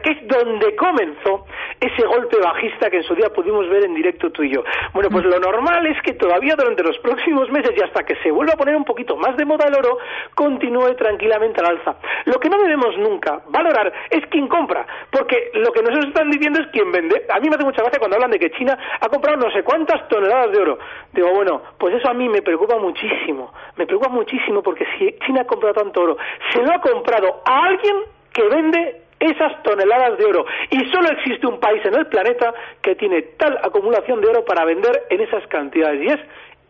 que 0.03 0.11
es 0.11 0.29
donde 0.29 0.75
comenzó 0.77 1.47
ese 1.81 2.07
golpe 2.07 2.39
bajista 2.39 2.91
que 2.91 2.99
en 2.99 3.03
su 3.05 3.15
día 3.15 3.31
pudimos 3.31 3.69
ver 3.69 3.85
en 3.85 3.95
directo 3.95 4.31
tú 4.31 4.43
y 4.43 4.51
yo. 4.51 4.63
Bueno, 4.93 5.09
pues 5.11 5.25
lo 5.25 5.39
normal 5.39 5.87
es 5.87 6.01
que 6.03 6.15
todavía 6.15 6.55
durante 6.57 6.83
los 6.83 6.99
próximos 6.99 7.51
meses 7.51 7.73
y 7.77 7.83
hasta 7.83 8.05
que 8.05 8.17
se 8.17 8.31
vuelva 8.31 8.55
a 8.55 8.57
poner 8.57 8.77
un 8.77 8.85
poquito 8.85 9.17
más 9.17 9.37
de 9.37 9.45
moda 9.45 9.67
el 9.69 9.75
oro, 9.75 9.99
continúe 10.35 10.95
tranquilamente 10.97 11.61
al 11.61 11.79
alza. 11.79 11.97
Lo 12.27 12.39
que 12.39 12.49
no 12.49 12.59
debemos 12.59 12.97
nunca 12.99 13.41
valorar 13.49 13.93
es 14.11 14.27
quién 14.31 14.49
compra, 14.49 14.87
porque 15.11 15.51
lo 15.55 15.73
que 15.73 15.83
nos 15.83 16.05
están 16.05 16.31
diciendo 16.31 16.61
es 16.61 16.69
quién 16.69 16.91
vende. 16.93 17.27
A 17.31 17.41
mí 17.41 17.49
me 17.49 17.57
hace 17.57 17.65
mucha 17.65 17.83
gracia 17.83 17.99
cuando 17.99 18.17
hablan 18.17 18.31
de 18.31 18.39
que 18.39 18.51
China 18.51 18.79
ha 19.01 19.09
comprado 19.09 19.39
no 19.39 19.51
sé 19.53 19.63
cuántas 19.63 20.09
toneladas 20.09 20.53
de 20.53 20.59
oro. 20.59 20.79
Digo, 21.13 21.31
bueno, 21.33 21.63
pues 21.79 21.95
eso 21.95 22.09
a 22.09 22.15
mí 22.15 22.29
me 22.29 22.43
preocupa 22.43 22.77
muchísimo. 22.79 23.53
Me 23.77 23.87
preocupa 23.87 24.11
muchísimo 24.11 24.63
porque 24.63 24.87
si 24.99 25.17
China 25.25 25.43
ha 25.43 25.47
comprado 25.47 25.75
tanto 25.75 26.03
oro, 26.03 26.17
se 26.53 26.63
lo 26.63 26.73
ha 26.73 26.81
comprado 26.81 27.43
a 27.45 27.65
alguien 27.65 27.97
que 28.33 28.43
vende 28.49 29.10
esas 29.21 29.63
toneladas 29.63 30.19
de 30.19 30.25
oro. 30.25 30.47
Y 30.71 30.85
solo 30.91 31.09
existe 31.11 31.47
un 31.47 31.61
país 31.61 31.85
en 31.85 31.95
el 31.95 32.07
planeta 32.07 32.53
que 32.83 32.97
tiene 32.97 33.23
tal 33.37 33.59
acumulación 33.63 34.21
de 34.21 34.29
oro 34.29 34.45
para 34.45 34.65
vender 34.65 35.05
en 35.11 35.21
esas 35.21 35.47
cantidades 35.49 36.03
y 36.03 36.07
es 36.07 36.21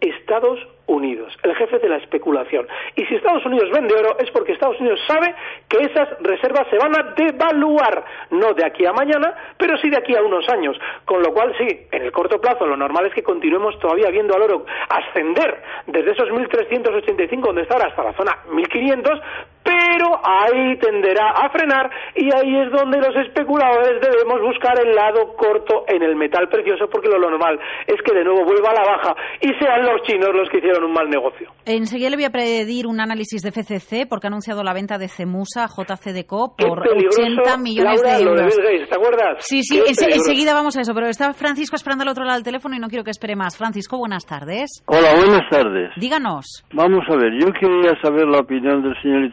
Estados 0.00 0.58
Unidos, 0.86 1.32
el 1.42 1.54
jefe 1.54 1.78
de 1.78 1.88
la 1.88 1.98
especulación. 1.98 2.66
Y 2.96 3.04
si 3.04 3.14
Estados 3.14 3.44
Unidos 3.44 3.70
vende 3.70 3.94
oro 3.94 4.16
es 4.18 4.30
porque 4.30 4.52
Estados 4.52 4.80
Unidos 4.80 4.98
sabe 5.06 5.34
que 5.68 5.78
esas 5.78 6.08
reservas 6.20 6.66
se 6.68 6.78
van 6.78 6.98
a 6.98 7.14
devaluar, 7.14 8.04
no 8.30 8.54
de 8.54 8.64
aquí 8.64 8.84
a 8.86 8.92
mañana, 8.92 9.34
pero 9.56 9.76
sí 9.78 9.88
de 9.90 9.98
aquí 9.98 10.16
a 10.16 10.22
unos 10.22 10.48
años. 10.48 10.76
Con 11.04 11.22
lo 11.22 11.32
cual, 11.32 11.54
sí, 11.58 11.86
en 11.92 12.02
el 12.02 12.12
corto 12.12 12.40
plazo 12.40 12.66
lo 12.66 12.76
normal 12.76 13.06
es 13.06 13.14
que 13.14 13.22
continuemos 13.22 13.78
todavía 13.78 14.10
viendo 14.10 14.34
al 14.34 14.42
oro 14.42 14.66
ascender 14.88 15.62
desde 15.86 16.12
esos 16.12 16.28
1.385 16.30 17.40
donde 17.40 17.62
está 17.62 17.74
ahora 17.74 17.88
hasta 17.88 18.02
la 18.02 18.12
zona 18.14 18.38
1.500, 18.50 19.20
pero 19.62 20.20
ahí 20.24 20.76
tenderá 20.78 21.30
a 21.30 21.50
frenar 21.50 21.90
y 22.16 22.24
ahí 22.34 22.56
es 22.64 22.72
donde 22.72 22.98
los 22.98 23.14
especuladores 23.26 24.00
debemos 24.00 24.40
buscar 24.40 24.78
el 24.80 24.94
lado 24.94 25.34
corto 25.36 25.84
en 25.88 26.02
el 26.02 26.16
metal 26.16 26.48
precioso 26.48 26.88
porque 26.90 27.08
lo 27.08 27.18
normal 27.18 27.58
es 27.86 27.96
que 28.02 28.14
de 28.14 28.24
nuevo 28.24 28.44
vuelva 28.44 28.70
a 28.70 28.74
la 28.74 28.96
baja 28.96 29.14
y 29.40 29.48
sean 29.62 29.84
los 29.84 30.02
chinos 30.02 30.30
los 30.34 30.48
que 30.48 30.58
hicieron 30.58 30.84
un 30.84 30.92
mal 30.92 31.08
negocio. 31.08 31.50
Enseguida 31.66 32.10
le 32.10 32.16
voy 32.16 32.24
a 32.24 32.30
pedir 32.30 32.86
un 32.86 33.00
análisis 33.00 33.42
de 33.42 33.50
FCC 33.50 34.08
porque 34.08 34.26
ha 34.26 34.30
anunciado 34.30 34.62
la 34.62 34.72
venta 34.72 34.98
de 34.98 35.08
Cemusa 35.08 35.66
JCDCO 35.66 36.56
por 36.56 36.80
80 36.80 37.58
millones 37.58 38.02
de 38.02 38.22
euros. 38.22 38.56
¿Te 38.56 38.94
acuerdas? 38.94 39.36
Sí, 39.40 39.62
sí, 39.62 39.80
enseguida 39.86 40.54
vamos 40.54 40.76
a 40.76 40.80
eso, 40.80 40.94
pero 40.94 41.06
está 41.06 41.32
Francisco 41.32 41.76
esperando 41.76 42.02
al 42.02 42.08
otro 42.10 42.24
lado 42.24 42.36
del 42.36 42.44
teléfono 42.44 42.76
y 42.76 42.78
no 42.78 42.88
quiero 42.88 43.04
que 43.04 43.10
espere 43.10 43.36
más. 43.36 43.56
Francisco, 43.56 43.98
buenas 43.98 44.26
tardes. 44.26 44.82
Hola, 44.86 45.14
buenas 45.16 45.48
tardes. 45.50 45.90
Díganos. 45.96 46.64
Vamos 46.72 47.04
a 47.08 47.16
ver, 47.16 47.32
yo 47.40 47.52
quería 47.52 47.92
saber 48.02 48.26
la 48.26 48.40
opinión 48.40 48.82
del 48.82 48.94
señor 49.02 49.24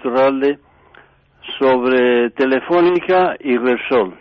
Sobre 1.60 2.30
Telefónica 2.32 3.36
y 3.40 3.58
Repsol. 3.58 4.18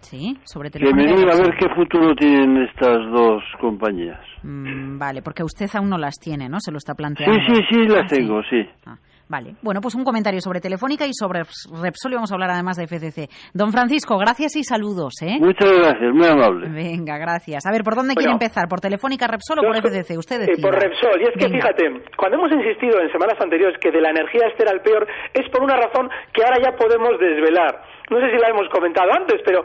Sí, 0.00 0.38
sobre 0.44 0.70
Que 0.70 0.78
Telefónica. 0.78 1.10
me 1.10 1.12
y 1.12 1.16
diga 1.20 1.32
a 1.34 1.36
ver 1.36 1.56
qué 1.58 1.68
futuro 1.74 2.14
tienen 2.14 2.56
estas 2.62 2.98
dos 3.10 3.42
compañías. 3.60 4.20
Mm, 4.42 4.98
vale, 4.98 5.20
porque 5.22 5.42
usted 5.42 5.68
aún 5.74 5.90
no 5.90 5.98
las 5.98 6.14
tiene, 6.20 6.48
¿no? 6.48 6.60
Se 6.60 6.70
lo 6.70 6.78
está 6.78 6.94
planteando. 6.94 7.40
Sí, 7.40 7.54
sí, 7.54 7.62
sí, 7.70 7.88
las 7.88 8.04
Ah, 8.04 8.08
tengo, 8.08 8.42
sí. 8.44 8.68
Ah, 8.86 8.96
vale. 9.28 9.54
Bueno, 9.62 9.80
pues 9.80 9.94
un 9.94 10.04
comentario 10.04 10.40
sobre 10.40 10.60
Telefónica 10.60 11.06
y 11.06 11.12
sobre 11.12 11.40
Repsol 11.80 12.12
y 12.12 12.14
vamos 12.14 12.30
a 12.30 12.34
hablar 12.34 12.50
además 12.50 12.76
de 12.76 12.86
FCC. 12.86 13.28
Don 13.54 13.72
Francisco, 13.72 14.16
gracias 14.18 14.56
y 14.56 14.62
saludos, 14.64 15.14
¿eh? 15.22 15.36
Muchas 15.40 15.70
gracias, 15.70 16.12
muy 16.12 16.26
amable. 16.26 16.68
Venga, 16.68 17.18
gracias. 17.18 17.66
A 17.66 17.72
ver, 17.72 17.82
¿por 17.82 17.94
dónde 17.94 18.14
Bueno. 18.14 18.20
quiere 18.20 18.32
empezar? 18.32 18.68
¿Por 18.68 18.80
Telefónica, 18.80 19.26
Repsol 19.26 19.58
o 19.60 19.62
por 19.62 19.76
FCC? 19.76 20.18
Usted 20.18 20.42
eh, 20.42 20.56
por 20.60 20.74
Repsol. 20.74 21.20
Y 21.20 21.24
es 21.24 21.34
que 21.38 21.46
Venga. 21.48 21.56
fíjate, 21.58 22.02
cuando 22.16 22.38
hemos 22.38 22.52
insistido 22.52 23.00
en 23.00 23.10
semanas 23.12 23.36
anteriores 23.40 23.78
que 23.80 23.90
de 23.90 24.00
la 24.00 24.10
energía 24.10 24.46
este 24.48 24.62
era 24.62 24.72
el 24.72 24.80
peor, 24.80 25.06
es 25.34 25.48
por 25.50 25.62
una 25.62 25.76
razón 25.76 26.08
que 26.32 26.42
ahora 26.44 26.58
ya 26.62 26.76
podemos 26.76 27.18
desvelar. 27.18 27.82
No 28.10 28.20
sé 28.20 28.30
si 28.30 28.38
la 28.38 28.48
hemos 28.48 28.68
comentado 28.70 29.10
antes, 29.12 29.40
pero 29.44 29.64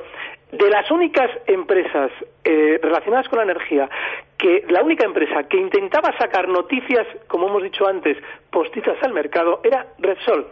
de 0.51 0.69
las 0.69 0.89
únicas 0.91 1.29
empresas 1.47 2.11
eh, 2.43 2.77
relacionadas 2.81 3.27
con 3.29 3.37
la 3.37 3.43
energía, 3.45 3.87
que 4.41 4.65
la 4.69 4.81
única 4.81 5.05
empresa 5.05 5.43
que 5.47 5.57
intentaba 5.57 6.17
sacar 6.17 6.47
noticias, 6.47 7.05
como 7.27 7.47
hemos 7.47 7.61
dicho 7.61 7.87
antes, 7.87 8.17
postizas 8.49 8.97
al 9.03 9.13
mercado, 9.13 9.61
era 9.63 9.85
Repsol. 9.99 10.47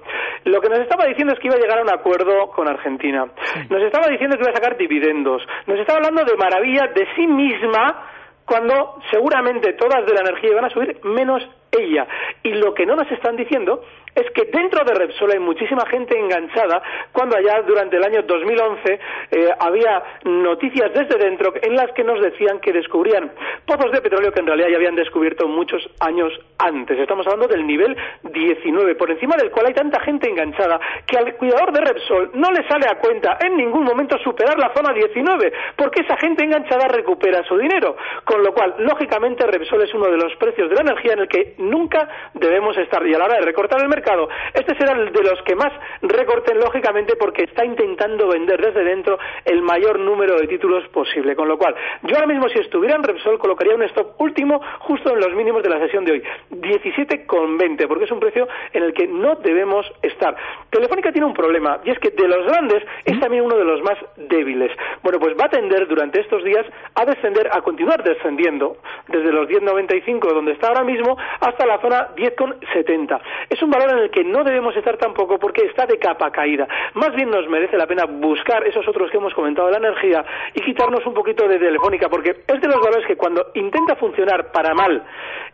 Lo 0.46 0.62
que 0.62 0.70
nos 0.70 0.80
estaba 0.80 1.06
diciendo 1.06 1.34
es 1.34 1.40
que 1.40 1.48
iba 1.48 1.56
a 1.56 1.60
llegar 1.60 1.80
a 1.80 1.82
un 1.82 1.90
acuerdo 1.90 2.52
con 2.52 2.70
Argentina. 2.70 3.26
Nos 3.70 3.82
estaba 3.82 4.08
diciendo 4.08 4.38
que 4.38 4.44
iba 4.44 4.52
a 4.52 4.56
sacar 4.56 4.78
dividendos. 4.78 5.42
Nos 5.66 5.80
estaba 5.80 5.98
hablando 5.98 6.24
de 6.24 6.38
maravillas 6.38 6.94
de 6.94 7.08
sí 7.16 7.26
misma 7.26 8.06
cuando 8.46 9.00
seguramente 9.12 9.74
todas 9.74 10.06
de 10.06 10.14
la 10.14 10.22
energía 10.22 10.52
iban 10.52 10.66
a 10.66 10.70
subir 10.70 11.00
menos 11.04 11.44
ella. 11.72 12.08
Y 12.44 12.50
lo 12.54 12.74
que 12.74 12.86
no 12.86 12.96
nos 12.96 13.12
están 13.12 13.36
diciendo 13.36 13.84
es 14.16 14.30
que 14.32 14.46
dentro 14.46 14.84
de 14.84 14.94
Repsol 14.94 15.32
hay 15.32 15.40
muchísima 15.40 15.86
gente 15.86 16.18
enganchada 16.18 16.82
cuando 17.12 17.38
allá 17.38 17.62
durante 17.62 17.98
el 17.98 18.04
año 18.04 18.24
2011 18.24 19.00
eh, 19.32 19.50
había 19.60 20.04
noticias 20.24 20.92
desde 20.94 21.18
dentro 21.18 21.54
en 21.62 21.76
las 21.76 21.92
que 21.92 22.04
nos 22.04 22.22
decían 22.22 22.60
que 22.60 22.74
descubrían 22.74 23.32
pozos 23.66 23.92
de 23.92 24.02
petróleo 24.02 24.32
que 24.32 24.40
en 24.40 24.48
realidad 24.48 24.70
ya 24.70 24.76
habían 24.78 24.96
descubierto 24.96 25.48
muchos 25.48 25.88
años 26.00 26.34
antes. 26.58 27.00
Estamos 27.00 27.26
hablando 27.28 27.48
del 27.48 27.66
nivel 27.66 27.96
19, 28.24 28.96
por 28.96 29.12
encima 29.12 29.36
del 29.38 29.52
cual 29.52 29.68
hay 29.68 29.74
tanta 29.74 30.00
gente 30.02 30.30
enganchada 30.30 30.80
que 31.06 31.18
al 31.18 31.36
cuidador 31.36 31.72
de 31.72 31.82
Repsol 31.82 32.32
no 32.34 32.52
le 32.52 32.68
sale 32.68 32.88
a 32.90 33.00
cuenta 33.00 33.38
en 33.42 33.58
ningún 33.58 33.84
momento 33.84 34.18
superar 34.20 34.58
la 34.58 34.74
zona 34.74 34.94
19, 34.94 35.54
porque 35.76 36.02
esa 36.02 36.18
gente 36.18 36.44
enganchada 36.44 36.88
recupera 36.88 37.44
su 37.44 37.58
dinero. 37.58 37.96
Con 38.26 38.44
lo 38.44 38.54
cual, 38.54 38.76
lógicamente, 38.80 39.46
Repsol 39.46 39.84
es 39.84 39.94
uno 39.94 40.08
de 40.08 40.18
los 40.18 40.36
precios 40.36 40.70
de 40.70 40.76
la 40.76 40.82
energía 40.82 41.14
en 41.14 41.20
el 41.20 41.28
que 41.28 41.56
nunca 41.60 42.08
debemos 42.34 42.78
estar. 42.78 43.06
Y 43.06 43.14
a 43.14 43.18
la 43.18 43.26
hora 43.26 43.40
de 43.40 43.46
recortar 43.46 43.82
el 43.82 43.90
mercado, 43.90 44.30
este 44.54 44.76
será 44.76 44.94
el 44.94 45.12
de 45.12 45.24
los 45.24 45.42
que 45.44 45.56
más 45.56 45.72
recorten, 46.02 46.60
lógicamente, 46.60 47.16
porque 47.16 47.44
está 47.44 47.66
intentando 47.66 48.28
vender 48.28 48.62
desde 48.62 48.84
dentro 48.84 49.20
el 49.46 49.62
mayor 49.62 50.00
número 50.00 50.38
de 50.38 50.48
títulos 50.48 50.88
posible. 50.90 51.36
Con 51.36 51.48
lo 51.48 51.58
cual, 51.58 51.76
yo 52.04 52.16
ahora 52.16 52.28
mismo, 52.28 52.50
si 52.50 52.60
estuviera 52.60 52.96
en 52.96 53.04
Repsol, 53.04 53.38
colocaría 53.40 53.76
un 53.76 53.84
stop 53.84 54.20
último 54.20 54.62
justo 54.80 55.14
en 55.14 55.20
los 55.20 55.34
mínimos 55.36 55.64
de 55.64 55.70
la 55.70 55.80
sesión 55.80 56.06
de 56.06 56.14
hoy. 56.14 56.24
17,20, 56.52 57.88
porque 57.88 58.06
es 58.06 58.12
un 58.12 58.20
precio 58.20 58.48
en 58.74 58.84
el 58.84 58.94
que 58.94 59.08
no 59.08 59.36
debemos 59.36 59.86
estar. 60.02 60.36
Telefónica 60.70 61.12
tiene 61.12 61.28
un 61.28 61.34
problema, 61.34 61.80
y 61.84 61.92
es 61.92 62.00
que 62.00 62.10
de 62.12 62.28
los 62.28 62.46
grandes 62.46 62.84
es 63.06 63.20
también 63.20 63.44
uno 63.44 63.58
de 63.58 63.66
los 63.66 63.82
más 63.82 63.98
débiles. 64.18 64.72
Bueno, 65.04 65.20
pues 65.20 65.36
va 65.40 65.46
a 65.46 65.50
tender 65.50 65.88
durante 65.88 66.22
estos 66.22 66.44
días 66.44 66.66
a 66.96 67.06
descender, 67.06 67.50
a 67.52 67.62
continuar 67.62 68.04
descendiendo, 68.04 68.78
desde 69.08 69.32
los 69.32 69.48
10,95 69.48 70.34
donde 70.34 70.54
está 70.54 70.68
ahora 70.70 70.84
mismo 70.84 71.18
hasta 71.50 71.66
la 71.66 71.80
zona 71.82 72.10
10,70. 72.16 73.20
Es 73.50 73.62
un 73.62 73.70
valor 73.70 73.92
en 73.92 74.00
el 74.06 74.12
que 74.12 74.24
no 74.24 74.44
debemos 74.44 74.76
estar 74.76 74.98
tampoco 74.98 75.38
porque 75.38 75.66
está 75.66 75.86
de 75.86 75.98
capa 75.98 76.32
caída. 76.32 76.68
Más 76.96 77.14
bien 77.16 77.30
nos 77.30 77.48
merece 77.50 77.78
la 77.78 77.88
pena 77.88 78.06
buscar 78.06 78.66
esos 78.68 78.88
otros 78.88 79.12
que 79.12 79.18
hemos 79.18 79.34
comentado 79.34 79.68
de 79.68 79.74
la 79.80 79.88
energía 79.90 80.24
y 80.54 80.62
quitarnos 80.62 81.06
un 81.06 81.14
poquito 81.14 81.48
de 81.48 81.60
Telefónica, 81.60 82.10
porque 82.10 82.32
es 82.48 82.62
de 82.62 82.68
los 82.68 82.80
valores 82.80 83.06
que 83.08 83.16
cuando 83.18 83.48
intenta 83.56 83.96
funcionar 83.96 84.52
para 84.52 84.74
mal 84.74 85.04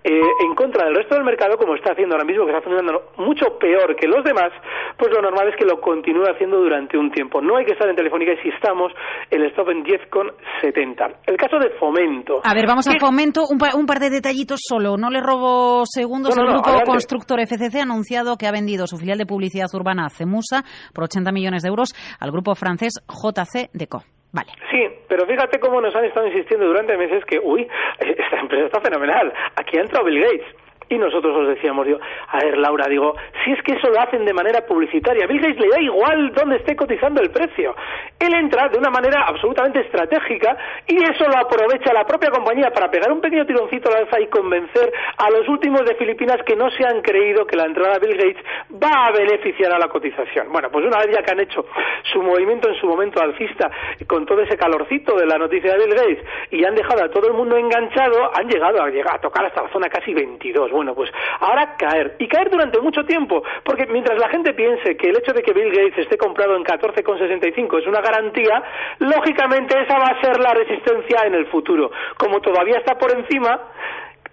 eh, 0.03 0.21
en 0.45 0.53
contra 0.55 0.85
del 0.85 0.95
resto 0.95 1.15
del 1.15 1.23
mercado, 1.23 1.57
como 1.57 1.75
está 1.75 1.93
haciendo 1.93 2.15
ahora 2.15 2.25
mismo, 2.25 2.45
que 2.45 2.51
está 2.51 2.61
funcionando 2.61 3.11
mucho 3.17 3.57
peor 3.57 3.95
que 3.95 4.07
los 4.07 4.23
demás, 4.23 4.51
pues 4.97 5.11
lo 5.11 5.21
normal 5.21 5.49
es 5.49 5.55
que 5.55 5.65
lo 5.65 5.79
continúe 5.81 6.25
haciendo 6.29 6.57
durante 6.57 6.97
un 6.97 7.11
tiempo. 7.11 7.41
No 7.41 7.57
hay 7.57 7.65
que 7.65 7.73
estar 7.73 7.89
en 7.89 7.95
Telefónica 7.95 8.33
y 8.33 8.37
si 8.43 8.49
estamos, 8.49 8.91
el 9.31 9.43
stop 9.47 9.69
en 9.69 9.83
10,70. 9.83 11.15
El 11.25 11.37
caso 11.37 11.57
de 11.59 11.69
Fomento. 11.79 12.41
A 12.43 12.53
ver, 12.53 12.65
vamos 12.67 12.87
a 12.87 12.91
¿Qué- 12.93 12.99
fomento 12.99 13.41
un, 13.49 13.57
pa- 13.57 13.75
un 13.75 13.85
par 13.85 13.99
de 13.99 14.09
detallitos 14.09 14.59
solo. 14.63 14.97
No 14.97 15.09
le 15.09 15.21
robo 15.21 15.84
segundos. 15.91 16.35
No, 16.35 16.43
no, 16.43 16.47
el 16.49 16.53
grupo 16.55 16.69
adelante. 16.69 16.91
constructor 16.91 17.39
FCC 17.39 17.79
ha 17.79 17.83
anunciado 17.83 18.37
que 18.37 18.47
ha 18.47 18.51
vendido 18.51 18.87
su 18.87 18.97
filial 18.97 19.17
de 19.17 19.25
publicidad 19.25 19.67
urbana 19.73 20.09
Cemusa 20.09 20.63
por 20.93 21.05
80 21.05 21.31
millones 21.31 21.63
de 21.63 21.69
euros 21.69 21.93
al 22.19 22.31
grupo 22.31 22.55
francés 22.55 22.93
JC 23.07 23.69
Deco. 23.73 24.03
Vale. 24.31 24.51
Sí, 24.69 24.83
pero 25.07 25.25
fíjate 25.25 25.59
cómo 25.59 25.79
nos 25.79 25.95
han 25.95 26.03
estado 26.05 26.27
insistiendo 26.27 26.65
durante 26.67 26.97
meses 26.97 27.23
que, 27.25 27.39
uy, 27.39 27.65
esta 27.99 28.39
empresa 28.41 28.65
está 28.65 28.81
fenomenal. 28.81 29.31
Aquí 29.55 29.77
ha 29.77 29.81
entrado 29.81 30.05
Bill 30.05 30.21
Gates. 30.21 30.64
Y 30.89 30.97
nosotros 30.97 31.35
os 31.35 31.47
decíamos, 31.47 31.87
yo, 31.87 31.97
a 32.27 32.37
ver, 32.39 32.57
Laura, 32.57 32.87
digo, 32.87 33.15
si 33.43 33.51
es 33.51 33.61
que 33.63 33.73
eso 33.73 33.89
lo 33.89 33.99
hacen 33.99 34.23
de 34.23 34.33
manera 34.33 34.61
publicitaria, 34.65 35.25
Bill 35.25 35.41
Gates 35.41 35.59
le 35.59 35.69
da 35.69 35.81
igual 35.81 36.31
dónde 36.33 36.57
esté 36.57 36.75
cotizando 36.75 37.21
el 37.21 37.31
precio. 37.31 37.75
Él 38.19 38.33
entra 38.35 38.69
de 38.69 38.77
una 38.77 38.89
manera 38.89 39.25
absolutamente 39.27 39.81
estratégica 39.81 40.57
y 40.87 40.95
eso 41.03 41.25
lo 41.27 41.37
aprovecha 41.37 41.91
la 41.93 42.05
propia 42.05 42.29
compañía 42.29 42.69
para 42.71 42.89
pegar 42.91 43.11
un 43.11 43.21
pequeño 43.21 43.45
tironcito 43.45 43.89
al 43.89 44.03
alza 44.03 44.19
y 44.19 44.27
convencer 44.27 44.91
a 45.17 45.29
los 45.31 45.47
últimos 45.49 45.85
de 45.85 45.95
Filipinas 45.95 46.37
que 46.45 46.55
no 46.55 46.69
se 46.71 46.85
han 46.85 47.01
creído 47.01 47.45
que 47.45 47.57
la 47.57 47.65
entrada 47.65 47.97
de 47.97 48.07
Bill 48.07 48.17
Gates 48.17 48.43
va 48.71 49.07
a 49.07 49.11
beneficiar 49.11 49.73
a 49.73 49.79
la 49.79 49.87
cotización. 49.87 50.51
Bueno, 50.51 50.69
pues 50.69 50.85
una 50.85 50.99
vez 50.99 51.09
ya 51.11 51.23
que 51.23 51.31
han 51.31 51.39
hecho 51.39 51.65
su 52.13 52.21
movimiento 52.21 52.69
en 52.69 52.75
su 52.75 52.87
momento 52.87 53.21
alcista 53.21 53.71
con 54.07 54.25
todo 54.25 54.41
ese 54.41 54.57
calorcito 54.57 55.15
de 55.15 55.25
la 55.25 55.37
noticia 55.37 55.73
de 55.73 55.85
Bill 55.85 55.95
Gates 55.95 56.25
y 56.51 56.63
han 56.63 56.75
dejado 56.75 57.03
a 57.03 57.09
todo 57.09 57.27
el 57.27 57.33
mundo 57.33 57.57
enganchado, 57.57 58.31
han 58.37 58.47
llegado 58.47 58.83
a, 58.83 58.89
llegar 58.89 59.15
a 59.15 59.21
tocar 59.21 59.45
hasta 59.45 59.63
la 59.63 59.69
zona 59.69 59.89
casi 59.89 60.13
22. 60.13 60.71
Bueno, 60.75 60.93
pues 60.93 61.09
ahora 61.39 61.77
caer. 61.77 62.17
Y 62.19 62.27
caer 62.27 62.49
durante 62.49 62.81
mucho 62.81 63.05
tiempo, 63.05 63.41
porque 63.63 63.85
mientras 63.85 64.19
la 64.19 64.27
gente 64.27 64.53
piense 64.53 64.97
que 64.97 65.09
el 65.09 65.17
hecho 65.17 65.31
de 65.31 65.41
que 65.41 65.53
Bill 65.53 65.71
Gates 65.71 65.99
esté 65.99 66.17
comprado 66.17 66.57
en 66.57 66.65
14,65 66.65 67.79
es 67.79 67.87
una 67.87 68.01
garantía, 68.01 68.61
lógicamente 68.99 69.81
esa 69.81 69.97
va 69.97 70.07
a 70.07 70.21
ser 70.21 70.37
la 70.37 70.53
resistencia 70.53 71.21
en 71.25 71.35
el 71.35 71.47
futuro. 71.47 71.91
Como 72.17 72.41
todavía 72.41 72.77
está 72.77 72.97
por 72.97 73.09
encima, 73.11 73.57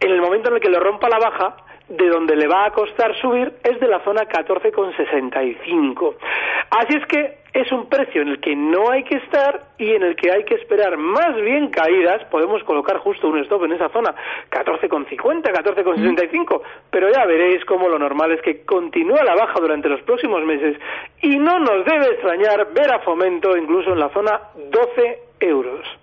en 0.01 0.11
el 0.11 0.21
momento 0.21 0.49
en 0.49 0.57
el 0.57 0.61
que 0.61 0.69
lo 0.69 0.81
rompa 0.81 1.09
la 1.09 1.21
baja, 1.21 1.57
de 1.97 2.09
donde 2.09 2.37
le 2.37 2.49
va 2.49 2.65
a 2.65 2.71
costar 2.71 3.15
subir 3.21 3.53
es 3.63 3.79
de 3.79 3.87
la 3.87 4.03
zona 4.03 4.23
14,65. 4.23 6.15
Así 6.71 6.97
es 6.97 7.07
que 7.07 7.43
es 7.53 7.71
un 7.71 7.87
precio 7.91 8.23
en 8.23 8.29
el 8.29 8.41
que 8.41 8.57
no 8.57 8.91
hay 8.91 9.05
que 9.05 9.17
estar 9.17 9.61
y 9.77 9.93
en 9.93 10.03
el 10.03 10.17
que 10.17 10.33
hay 10.33 10.45
que 10.45 10.55
esperar 10.55 10.97
más 10.97 11.37
bien 11.37 11.69
caídas. 11.69 12.25
Podemos 12.31 12.65
colocar 12.65 12.97
justo 12.99 13.29
un 13.29 13.39
stop 13.41 13.65
en 13.65 13.73
esa 13.73 13.91
zona, 13.91 14.15
14,50, 14.51 15.43
14,65, 15.43 16.63
pero 16.91 17.11
ya 17.13 17.27
veréis 17.27 17.63
cómo 17.67 17.91
lo 17.91 17.99
normal 17.99 18.33
es 18.33 18.41
que 18.41 18.65
continúa 18.65 19.23
la 19.23 19.35
baja 19.35 19.61
durante 19.61 19.91
los 19.91 20.01
próximos 20.03 20.43
meses 20.47 20.79
y 21.21 21.37
no 21.37 21.59
nos 21.59 21.85
debe 21.85 22.07
extrañar 22.07 22.73
ver 22.73 22.91
a 22.91 23.01
Fomento 23.01 23.55
incluso 23.55 23.93
en 23.93 23.99
la 23.99 24.09
zona 24.09 24.41
12 24.71 25.32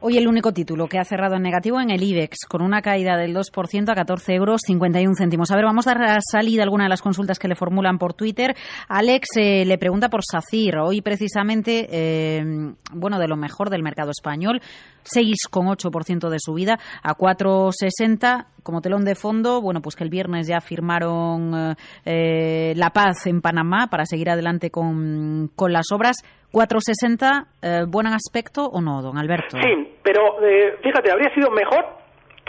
Hoy 0.01 0.17
el 0.17 0.27
único 0.27 0.51
título 0.51 0.87
que 0.87 0.99
ha 0.99 1.05
cerrado 1.05 1.35
en 1.35 1.43
negativo 1.43 1.79
en 1.79 1.91
el 1.91 2.03
IBEX, 2.03 2.39
con 2.45 2.61
una 2.61 2.81
caída 2.81 3.15
del 3.15 3.33
2% 3.33 3.89
a 3.89 3.95
14 3.95 4.33
euros 4.33 4.59
51 4.65 5.15
céntimos. 5.15 5.49
A 5.51 5.55
ver, 5.55 5.63
vamos 5.63 5.87
a 5.87 5.93
dar 5.93 6.19
salida 6.29 6.61
a 6.61 6.65
alguna 6.65 6.83
de 6.83 6.89
las 6.89 7.01
consultas 7.01 7.39
que 7.39 7.47
le 7.47 7.55
formulan 7.55 7.97
por 7.97 8.13
Twitter. 8.13 8.53
Alex 8.89 9.29
eh, 9.37 9.63
le 9.65 9.77
pregunta 9.77 10.09
por 10.09 10.25
SACIR. 10.29 10.79
Hoy 10.79 11.01
precisamente, 11.01 11.87
eh, 11.89 12.43
bueno, 12.91 13.17
de 13.17 13.29
lo 13.29 13.37
mejor 13.37 13.69
del 13.69 13.81
mercado 13.81 14.11
español, 14.11 14.61
6,8% 15.05 16.29
de 16.29 16.37
subida 16.39 16.77
a 17.01 17.15
4,60 17.15 18.47
como 18.61 18.81
telón 18.81 19.05
de 19.05 19.15
fondo, 19.15 19.61
bueno, 19.61 19.81
pues 19.81 19.95
que 19.95 20.03
el 20.03 20.09
viernes 20.09 20.47
ya 20.47 20.59
firmaron 20.59 21.75
eh, 22.03 22.73
la 22.75 22.89
paz 22.89 23.25
en 23.25 23.41
Panamá 23.41 23.87
para 23.89 24.05
seguir 24.05 24.29
adelante 24.29 24.69
con 24.69 25.49
las 25.69 25.91
obras. 25.93 26.17
460, 26.51 27.45
eh, 27.61 27.85
¿buen 27.87 28.07
aspecto 28.07 28.65
o 28.65 28.81
no, 28.81 29.01
don 29.01 29.17
Alberto? 29.17 29.57
Sí, 29.61 29.93
pero 30.03 30.41
eh, 30.43 30.77
fíjate, 30.81 31.11
habría 31.11 31.33
sido 31.33 31.51
mejor 31.51 31.98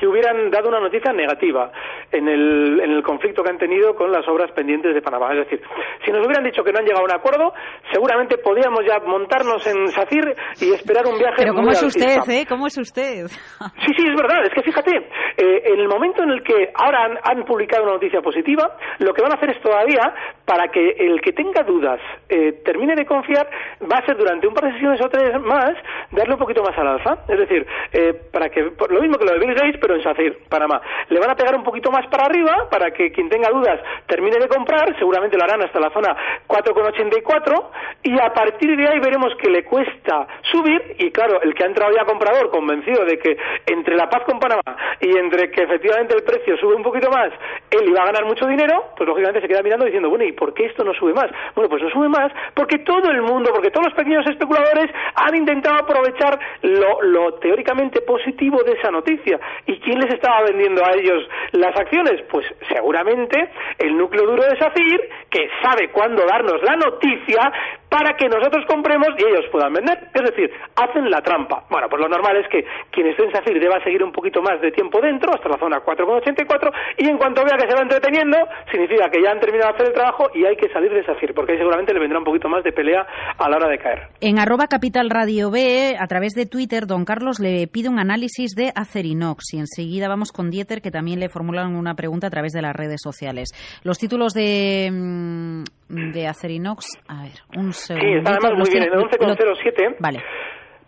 que 0.01 0.07
hubieran 0.07 0.51
dado 0.51 0.71
una 0.71 0.81
noticia 0.81 1.13
negativa 1.13 1.71
en 2.11 2.27
el, 2.27 2.81
en 2.81 2.91
el 2.91 3.03
conflicto 3.03 3.43
que 3.43 3.51
han 3.51 3.59
tenido 3.59 3.95
con 3.95 4.11
las 4.11 4.27
obras 4.27 4.51
pendientes 4.53 4.95
de 4.95 5.03
Panamá. 5.03 5.31
Es 5.35 5.45
decir, 5.45 5.61
si 6.03 6.11
nos 6.11 6.25
hubieran 6.25 6.43
dicho 6.43 6.65
que 6.65 6.73
no 6.73 6.79
han 6.79 6.87
llegado 6.87 7.03
a 7.03 7.05
un 7.05 7.13
acuerdo, 7.13 7.53
seguramente 7.93 8.39
podríamos 8.39 8.81
ya 8.89 8.99
montarnos 9.01 9.67
en 9.67 9.89
SACIR 9.89 10.35
y 10.59 10.73
esperar 10.73 11.05
un 11.07 11.19
viaje. 11.19 11.37
Pero 11.37 11.53
¿cómo 11.53 11.71
es 11.71 11.83
usted, 11.83 12.17
eh? 12.31 12.47
¿Cómo 12.49 12.67
es 12.67 12.79
usted? 12.79 13.27
sí, 13.29 13.93
sí, 13.95 14.05
es 14.09 14.17
verdad. 14.17 14.43
Es 14.47 14.55
que 14.55 14.63
fíjate, 14.63 14.97
eh, 15.37 15.63
en 15.67 15.81
el 15.81 15.89
momento 15.89 16.23
en 16.23 16.31
el 16.31 16.43
que 16.43 16.73
ahora 16.75 17.05
han, 17.05 17.19
han, 17.23 17.45
publicado 17.45 17.83
una 17.85 17.93
noticia 17.93 18.23
positiva, 18.23 18.77
lo 19.01 19.13
que 19.13 19.21
van 19.21 19.33
a 19.33 19.35
hacer 19.37 19.51
es 19.51 19.61
todavía, 19.61 20.15
para 20.47 20.69
que 20.69 20.97
el 20.99 21.21
que 21.21 21.33
tenga 21.33 21.63
dudas 21.63 22.01
eh, 22.29 22.63
termine 22.65 22.95
de 22.95 23.05
confiar, 23.05 23.49
va 23.83 23.99
a 23.99 24.07
ser 24.07 24.17
durante 24.17 24.47
un 24.47 24.55
par 24.55 24.65
de 24.65 24.73
sesiones 24.73 25.01
o 25.05 25.09
tres 25.11 25.39
más, 25.43 25.73
darle 26.11 26.35
un 26.35 26.41
poquito 26.41 26.63
más 26.63 26.77
al 26.79 26.89
alza. 26.89 27.25
Es 27.29 27.39
decir, 27.39 27.67
eh, 27.93 28.15
para 28.33 28.49
que, 28.49 28.63
lo 28.63 29.01
mismo 29.01 29.19
que 29.19 29.27
lo 29.27 29.33
de 29.33 29.39
Bill 29.39 29.55
Gates, 29.55 29.79
pero 29.81 29.90
en 29.95 30.03
SACIR, 30.03 30.39
Panamá. 30.49 30.81
Le 31.09 31.21
van 31.21 31.31
a 31.31 31.35
pegar 31.35 31.55
un 31.55 31.65
poquito 31.65 31.91
más 31.91 32.07
para 32.09 32.27
arriba 32.27 32.69
para 32.71 32.91
que 32.91 33.11
quien 33.13 33.29
tenga 33.29 33.51
dudas 33.51 33.81
termine 34.07 34.39
de 34.39 34.49
comprar, 34.49 34.97
seguramente 34.99 35.37
lo 35.37 35.45
harán 35.45 35.63
hasta 35.63 35.81
la 35.81 35.91
zona 35.91 36.17
4,84 36.47 37.71
y 38.03 38.19
a 38.19 38.33
partir 38.33 38.77
de 38.77 38.89
ahí 38.89 38.99
veremos 39.01 39.35
que 39.37 39.51
le 39.51 39.65
cuesta 39.65 40.27
subir 40.51 40.97
y 40.99 41.11
claro, 41.11 41.41
el 41.43 41.55
que 41.55 41.65
ha 41.65 41.67
entrado 41.67 41.93
ya 41.95 42.05
comprador 42.05 42.51
convencido 42.51 43.05
de 43.05 43.19
que 43.19 43.37
entre 43.67 43.97
la 43.97 44.09
paz 44.09 44.23
con 44.25 44.39
Panamá 44.39 44.77
y 45.01 45.17
entre 45.17 45.51
que 45.51 45.63
efectivamente 45.63 46.15
el 46.17 46.23
precio 46.23 46.57
sube 46.59 46.75
un 46.75 46.83
poquito 46.83 47.11
más, 47.11 47.31
él 47.71 47.89
iba 47.89 48.03
a 48.03 48.07
ganar 48.07 48.25
mucho 48.25 48.47
dinero, 48.47 48.93
pues 48.97 49.09
lógicamente 49.09 49.41
se 49.41 49.49
queda 49.49 49.63
mirando 49.63 49.85
diciendo, 49.85 50.09
bueno, 50.09 50.25
¿y 50.25 50.33
por 50.33 50.55
qué 50.55 50.67
esto 50.67 50.85
no 50.85 50.95
sube 50.95 51.15
más? 51.15 51.31
Bueno, 51.55 51.69
pues 51.69 51.83
no 51.83 51.91
sube 51.91 52.09
más 52.09 52.33
porque 52.55 52.79
todo 52.79 53.11
el 53.11 53.23
mundo, 53.23 53.51
porque 53.53 53.71
todos 53.71 53.87
los 53.87 53.95
pequeños 53.95 54.27
especuladores 54.27 54.91
han 55.15 55.37
intentado 55.37 55.77
aprovechar 55.77 56.39
lo, 56.63 57.03
lo 57.03 57.35
teóricamente 57.35 58.01
positivo 58.03 58.63
de 58.63 58.73
esa 58.73 58.91
noticia. 58.91 59.39
¿Y 59.67 59.80
quién 59.81 59.99
les 59.99 60.13
estaba 60.13 60.43
vendiendo 60.43 60.85
a 60.85 60.93
ellos 60.95 61.29
las 61.53 61.77
acciones? 61.77 62.23
Pues 62.31 62.47
seguramente 62.69 63.51
el 63.79 63.97
núcleo 63.97 64.27
duro 64.27 64.43
de 64.43 64.59
SACIR, 64.59 65.09
que 65.31 65.49
sabe 65.63 65.91
cuándo 65.91 66.25
darnos 66.27 66.63
la 66.63 66.77
noticia 66.77 67.53
para 67.91 68.17
que 68.17 68.29
nosotros 68.29 68.65
compremos 68.67 69.11
y 69.19 69.25
ellos 69.27 69.45
puedan 69.51 69.75
vender. 69.75 70.09
Es 70.15 70.23
decir, 70.23 70.51
hacen 70.77 71.11
la 71.11 71.21
trampa. 71.21 71.65
Bueno, 71.69 71.89
pues 71.91 72.01
lo 72.01 72.09
normal 72.09 72.37
es 72.37 72.49
que 72.49 72.65
quien 72.91 73.09
esté 73.09 73.25
en 73.25 73.33
SACIR 73.33 73.61
deba 73.61 73.83
seguir 73.83 74.03
un 74.03 74.13
poquito 74.13 74.41
más 74.41 74.61
de 74.61 74.71
tiempo 74.71 75.01
dentro, 75.01 75.35
hasta 75.35 75.49
la 75.49 75.59
zona 75.59 75.83
4,84, 75.83 76.73
y 76.99 77.09
en 77.09 77.19
cuanto 77.19 77.45
vea 77.45 77.57
que 77.59 77.69
se 77.69 77.75
va 77.75 77.83
entreteniendo, 77.83 78.39
significa 78.71 79.11
que 79.11 79.21
ya 79.21 79.33
han 79.33 79.41
terminado 79.41 79.73
de 79.73 79.75
hacer 79.75 79.87
el 79.89 79.95
trabajo 79.95 80.31
y 80.35 80.47
hay 80.47 80.57
que 80.57 80.69
salir 80.73 80.93
de 80.93 81.05
SACIR, 81.05 81.35
porque 81.35 81.53
ahí 81.53 81.59
seguramente 81.59 81.93
le 81.93 82.01
vendrá 82.01 82.19
un 82.19 82.25
poquito 82.25 82.49
más 82.49 82.63
de 82.63 82.73
pelea 82.73 83.05
a 83.37 83.49
la 83.49 83.57
hora 83.57 83.69
de 83.69 83.79
caer. 83.79 84.09
En 84.21 84.39
arroba 84.39 84.69
capital 84.69 85.09
B, 85.11 85.97
a 85.99 86.07
través 86.07 86.35
de 86.35 86.47
Twitter, 86.47 86.87
don 86.87 87.05
Carlos 87.05 87.41
le 87.41 87.67
pide 87.67 87.89
un 87.89 87.99
análisis 87.99 88.55
de 88.55 88.73
Acerinox 88.75 89.53
y 89.55 89.59
enseguida 89.59 90.09
vamos 90.09 90.31
con 90.31 90.51
Dieter, 90.51 90.81
que 90.81 90.93
también 90.93 91.19
le 91.19 91.29
formulan 91.29 91.75
una 91.75 91.95
pregunta 91.95 92.29
a 92.29 92.31
través 92.31 92.53
de 92.53 92.63
las 92.63 92.75
redes 92.75 93.01
sociales. 93.03 93.51
Los 93.83 93.99
títulos 93.99 94.33
de, 94.33 95.65
de 95.91 96.27
Acerinox, 96.27 96.99
a 97.09 97.23
ver, 97.23 97.33
un 97.57 97.73
segundo. 97.73 98.07
Sí, 98.07 98.19
está 98.19 98.31
además 98.33 98.59
muy 98.59 98.71
bien, 98.71 98.85
en 98.85 98.99
11,07. 98.99 99.97
Vale. 99.99 100.23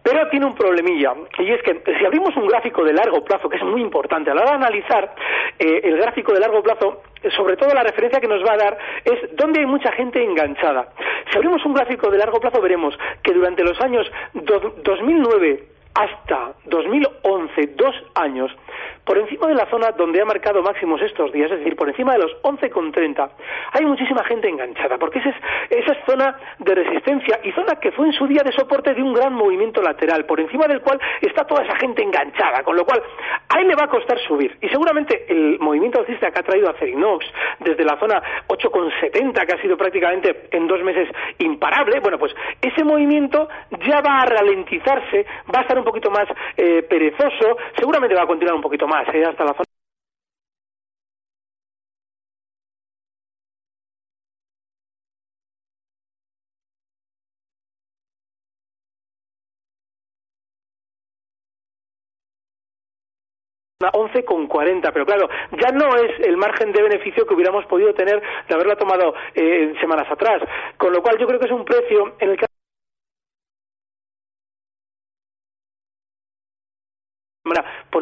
Pero 0.02 0.28
tiene 0.30 0.46
un 0.46 0.54
problemilla, 0.54 1.12
y 1.38 1.52
es 1.52 1.62
que 1.62 1.80
si 1.98 2.04
abrimos 2.04 2.36
un 2.36 2.48
gráfico 2.48 2.82
de 2.84 2.92
largo 2.92 3.24
plazo, 3.24 3.48
que 3.48 3.56
es 3.56 3.62
muy 3.62 3.80
importante, 3.80 4.30
a 4.30 4.34
la 4.34 4.42
hora 4.42 4.50
de 4.50 4.56
analizar 4.56 5.14
eh, 5.58 5.80
el 5.84 5.96
gráfico 5.96 6.32
de 6.32 6.40
largo 6.40 6.60
plazo, 6.60 7.02
sobre 7.36 7.56
todo 7.56 7.72
la 7.72 7.84
referencia 7.84 8.20
que 8.20 8.26
nos 8.26 8.42
va 8.42 8.54
a 8.54 8.56
dar 8.56 8.78
es 9.04 9.36
dónde 9.36 9.60
hay 9.60 9.66
mucha 9.66 9.92
gente 9.92 10.22
enganchada. 10.22 10.88
Si 11.30 11.36
abrimos 11.36 11.64
un 11.64 11.74
gráfico 11.74 12.10
de 12.10 12.18
largo 12.18 12.40
plazo, 12.40 12.60
veremos 12.60 12.98
que 13.22 13.32
durante 13.32 13.62
los 13.62 13.80
años 13.80 14.10
do, 14.34 14.74
2009 14.82 15.68
hasta 15.94 16.54
2011, 16.64 17.74
dos 17.76 17.94
años, 18.14 18.50
por 19.04 19.18
encima 19.18 19.48
de 19.48 19.54
la 19.54 19.66
zona 19.66 19.92
donde 19.92 20.20
ha 20.20 20.24
marcado 20.24 20.62
máximos 20.62 21.00
estos 21.02 21.32
días, 21.32 21.50
es 21.50 21.58
decir, 21.58 21.76
por 21.76 21.88
encima 21.88 22.12
de 22.12 22.20
los 22.20 22.32
11,30, 22.42 23.30
hay 23.72 23.84
muchísima 23.84 24.22
gente 24.24 24.48
enganchada, 24.48 24.98
porque 24.98 25.18
esa 25.18 25.30
es, 25.30 25.36
esa 25.70 25.92
es 25.92 25.98
zona 26.06 26.36
de 26.58 26.74
resistencia 26.74 27.40
y 27.42 27.52
zona 27.52 27.76
que 27.80 27.90
fue 27.92 28.06
en 28.06 28.12
su 28.12 28.26
día 28.26 28.42
de 28.44 28.52
soporte 28.52 28.94
de 28.94 29.02
un 29.02 29.12
gran 29.12 29.34
movimiento 29.34 29.82
lateral, 29.82 30.24
por 30.24 30.40
encima 30.40 30.66
del 30.66 30.80
cual 30.80 31.00
está 31.20 31.44
toda 31.44 31.64
esa 31.64 31.76
gente 31.76 32.02
enganchada, 32.02 32.62
con 32.62 32.76
lo 32.76 32.84
cual 32.84 33.02
ahí 33.48 33.64
le 33.64 33.74
va 33.74 33.84
a 33.84 33.88
costar 33.88 34.18
subir. 34.20 34.56
Y 34.60 34.68
seguramente 34.68 35.26
el 35.28 35.58
movimiento 35.58 36.00
alcista 36.00 36.30
que 36.30 36.40
ha 36.40 36.42
traído 36.42 36.70
a 36.70 36.74
Cerinox 36.74 37.26
desde 37.60 37.84
la 37.84 37.98
zona 37.98 38.22
8,70, 38.48 39.46
que 39.46 39.54
ha 39.54 39.62
sido 39.62 39.76
prácticamente 39.76 40.48
en 40.52 40.66
dos 40.66 40.82
meses 40.82 41.08
imparable, 41.38 42.00
bueno, 42.00 42.18
pues 42.18 42.34
ese 42.60 42.84
movimiento 42.84 43.48
ya 43.86 44.00
va 44.00 44.22
a 44.22 44.26
ralentizarse, 44.26 45.26
va 45.52 45.60
a 45.60 45.62
estar 45.62 45.78
un 45.78 45.84
poquito 45.84 46.10
más 46.10 46.28
eh, 46.56 46.82
perezoso, 46.88 47.56
seguramente 47.76 48.14
va 48.14 48.22
a 48.22 48.26
continuar 48.26 48.54
un 48.54 48.62
poquito 48.62 48.86
más, 48.86 48.91
eh, 49.14 49.24
hasta 49.24 49.44
la 49.44 49.54
zona. 49.54 49.64
con 64.24 64.46
pero 64.92 65.04
claro, 65.04 65.28
ya 65.52 65.70
no 65.72 65.96
es 65.96 66.20
el 66.20 66.36
margen 66.36 66.72
de 66.72 66.82
beneficio 66.82 67.26
que 67.26 67.34
hubiéramos 67.34 67.66
podido 67.66 67.92
tener 67.94 68.22
de 68.48 68.54
haberla 68.54 68.76
tomado 68.76 69.14
eh, 69.34 69.74
semanas 69.80 70.06
atrás, 70.10 70.42
con 70.76 70.92
lo 70.92 71.02
cual 71.02 71.18
yo 71.18 71.26
creo 71.26 71.40
que 71.40 71.46
es 71.46 71.52
un 71.52 71.64
precio 71.64 72.14
en 72.20 72.30
el 72.30 72.36
que 72.36 72.51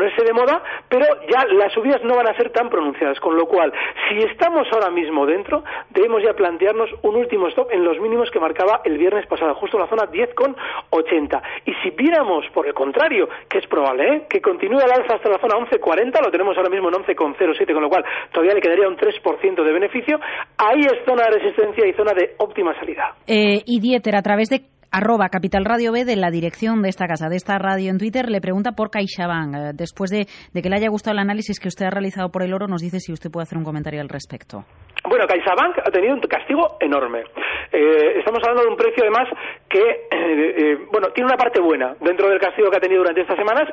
ponerse 0.01 0.25
de 0.25 0.33
moda, 0.33 0.63
pero 0.89 1.05
ya 1.29 1.45
las 1.53 1.73
subidas 1.75 2.03
no 2.05 2.17
van 2.17 2.29
a 2.29 2.37
ser 2.37 2.51
tan 2.51 2.71
pronunciadas, 2.71 3.21
con 3.21 3.37
lo 3.37 3.45
cual, 3.45 3.71
si 4.09 4.17
estamos 4.25 4.67
ahora 4.73 4.91
mismo 4.91 5.27
dentro, 5.27 5.63
debemos 5.91 6.23
ya 6.23 6.33
plantearnos 6.33 6.89
un 7.03 7.17
último 7.17 7.49
stop 7.49 7.71
en 7.71 7.85
los 7.85 8.01
mínimos 8.01 8.31
que 8.31 8.41
marcaba 8.41 8.81
el 8.85 8.97
viernes 8.97 9.27
pasado, 9.27 9.55
justo 9.57 9.77
en 9.77 9.83
la 9.83 9.89
zona 9.91 10.11
10,80. 10.11 11.43
Y 11.67 11.75
si 11.83 11.91
viéramos, 11.91 12.47
por 12.55 12.67
el 12.67 12.73
contrario, 12.73 13.29
que 13.47 13.59
es 13.59 13.67
probable, 13.67 14.05
¿eh? 14.09 14.23
que 14.31 14.41
continúe 14.41 14.79
al 14.79 14.91
alza 14.91 15.17
hasta 15.17 15.29
la 15.29 15.39
zona 15.39 15.57
11,40, 15.67 16.25
lo 16.25 16.31
tenemos 16.31 16.57
ahora 16.57 16.71
mismo 16.71 16.89
en 16.89 16.95
11,07, 16.95 17.75
con 17.75 17.83
lo 17.83 17.91
cual 17.91 18.05
todavía 18.33 18.55
le 18.55 18.63
quedaría 18.63 18.89
un 18.89 18.97
3% 18.97 19.63
de 19.63 19.73
beneficio, 19.73 20.19
ahí 20.57 20.81
es 20.81 21.05
zona 21.05 21.25
de 21.25 21.41
resistencia 21.41 21.87
y 21.87 21.93
zona 21.93 22.15
de 22.15 22.37
óptima 22.39 22.75
salida. 22.79 23.17
Eh, 23.27 23.61
y 23.67 23.81
Dieter, 23.81 24.17
a 24.17 24.23
través 24.23 24.49
de 24.49 24.63
arroba 24.91 25.29
Capital 25.29 25.65
Radio 25.65 25.93
B 25.93 26.05
de 26.05 26.17
la 26.17 26.31
dirección 26.31 26.83
de 26.83 26.89
esta 26.89 27.07
casa, 27.07 27.29
de 27.29 27.37
esta 27.37 27.59
radio 27.59 27.91
en 27.91 27.99
Twitter, 27.99 28.29
le 28.31 28.41
pregunta 28.41 28.73
por 28.73 28.91
CaixaBank. 28.91 29.55
Eh, 29.55 29.71
después 29.75 30.11
de, 30.11 30.27
de, 30.53 30.63
que 30.63 30.69
le 30.69 30.77
haya 30.77 30.89
gustado 30.89 31.13
el 31.13 31.21
análisis 31.21 31.59
que 31.61 31.69
usted 31.69 31.87
ha 31.87 31.91
realizado 31.91 32.31
por 32.31 32.43
el 32.43 32.53
oro, 32.53 32.67
nos 32.67 32.83
dice 32.83 33.01
si 33.01 33.13
usted 33.13 33.31
puede 33.31 33.45
hacer 33.45 33.59
un 33.59 33.65
comentario 33.65 34.01
al 34.01 34.09
respecto. 34.09 34.65
Bueno, 35.05 35.27
CaixaBank 35.27 35.79
ha 35.79 35.91
tenido 35.91 36.15
un 36.15 36.21
castigo 36.21 36.77
enorme. 36.79 37.25
Eh, 37.73 38.17
estamos 38.19 38.43
hablando 38.43 38.63
de 38.63 38.69
un 38.69 38.77
precio, 38.77 39.03
además, 39.03 39.29
que, 39.69 39.81
eh, 39.81 40.09
eh, 40.11 40.79
bueno, 40.91 41.09
tiene 41.09 41.29
una 41.29 41.39
parte 41.39 41.61
buena 41.61 41.95
dentro 42.01 42.29
del 42.29 42.39
castigo 42.39 42.71
que 42.71 42.77
ha 42.77 42.81
tenido 42.81 43.01
durante 43.01 43.23
estas 43.23 43.39
semanas, 43.39 43.69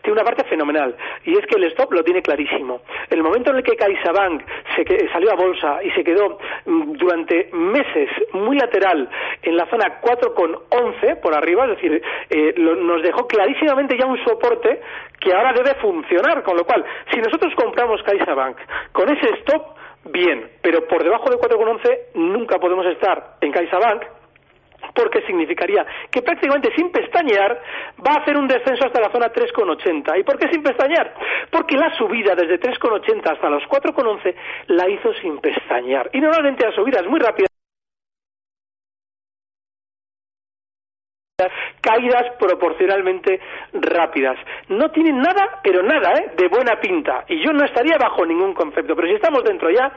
tiene 0.00 0.14
una 0.14 0.24
parte 0.24 0.44
fenomenal, 0.44 0.96
y 1.24 1.32
es 1.32 1.46
que 1.46 1.56
el 1.56 1.64
stop 1.64 1.92
lo 1.92 2.02
tiene 2.02 2.22
clarísimo. 2.22 2.80
El 3.10 3.22
momento 3.22 3.50
en 3.50 3.58
el 3.58 3.62
que 3.62 3.76
CaixaBank 3.76 4.42
se 4.74 4.84
que, 4.84 5.08
salió 5.12 5.32
a 5.32 5.34
bolsa 5.34 5.82
y 5.82 5.90
se 5.90 6.02
quedó 6.02 6.38
mm, 6.64 6.92
durante 6.92 7.50
meses 7.52 8.08
muy 8.32 8.56
lateral 8.56 9.08
en 9.42 9.56
la 9.56 9.66
zona 9.66 10.00
4,11 10.00 11.20
por 11.20 11.34
arriba, 11.34 11.64
es 11.64 11.70
decir, 11.70 12.02
eh, 12.30 12.54
lo, 12.56 12.76
nos 12.76 13.02
dejó 13.02 13.26
clarísimamente 13.26 13.98
ya 13.98 14.06
un 14.06 14.22
soporte 14.24 14.80
que 15.20 15.32
ahora 15.34 15.52
debe 15.52 15.74
funcionar, 15.74 16.42
con 16.42 16.56
lo 16.56 16.64
cual, 16.64 16.84
si 17.12 17.20
nosotros 17.20 17.52
compramos 17.54 18.02
CaixaBank 18.02 18.56
con 18.92 19.10
ese 19.10 19.28
stop, 19.40 19.79
bien, 20.04 20.50
pero 20.62 20.86
por 20.86 21.02
debajo 21.02 21.30
de 21.30 21.36
4,11 21.36 21.98
nunca 22.14 22.58
podemos 22.58 22.86
estar 22.86 23.36
en 23.40 23.52
CaixaBank 23.52 24.04
porque 24.94 25.22
significaría 25.22 25.86
que 26.10 26.22
prácticamente 26.22 26.72
sin 26.74 26.90
pestañear 26.90 27.60
va 28.04 28.14
a 28.14 28.22
hacer 28.22 28.36
un 28.36 28.48
descenso 28.48 28.86
hasta 28.86 29.00
la 29.00 29.10
zona 29.10 29.32
3,80. 29.32 30.18
¿Y 30.18 30.24
por 30.24 30.38
qué 30.38 30.48
sin 30.48 30.62
pestañear? 30.62 31.14
Porque 31.50 31.76
la 31.76 31.94
subida 31.96 32.34
desde 32.34 32.58
3,80 32.58 33.30
hasta 33.30 33.50
los 33.50 33.62
4,11 33.64 34.34
la 34.68 34.88
hizo 34.88 35.12
sin 35.14 35.38
pestañear. 35.38 36.10
Y 36.12 36.20
normalmente 36.20 36.66
la 36.66 36.72
subida 36.72 37.00
es 37.00 37.06
muy 37.06 37.20
rápida 37.20 37.49
caídas 41.80 42.32
proporcionalmente 42.38 43.40
rápidas. 43.72 44.36
No 44.68 44.90
tienen 44.90 45.18
nada, 45.18 45.60
pero 45.62 45.82
nada, 45.82 46.12
¿eh? 46.14 46.32
de 46.36 46.48
buena 46.48 46.80
pinta. 46.80 47.24
Y 47.28 47.44
yo 47.44 47.52
no 47.52 47.64
estaría 47.64 47.96
bajo 47.98 48.24
ningún 48.26 48.54
concepto. 48.54 48.94
Pero 48.94 49.08
si 49.08 49.14
estamos 49.14 49.44
dentro 49.44 49.70
ya, 49.70 49.92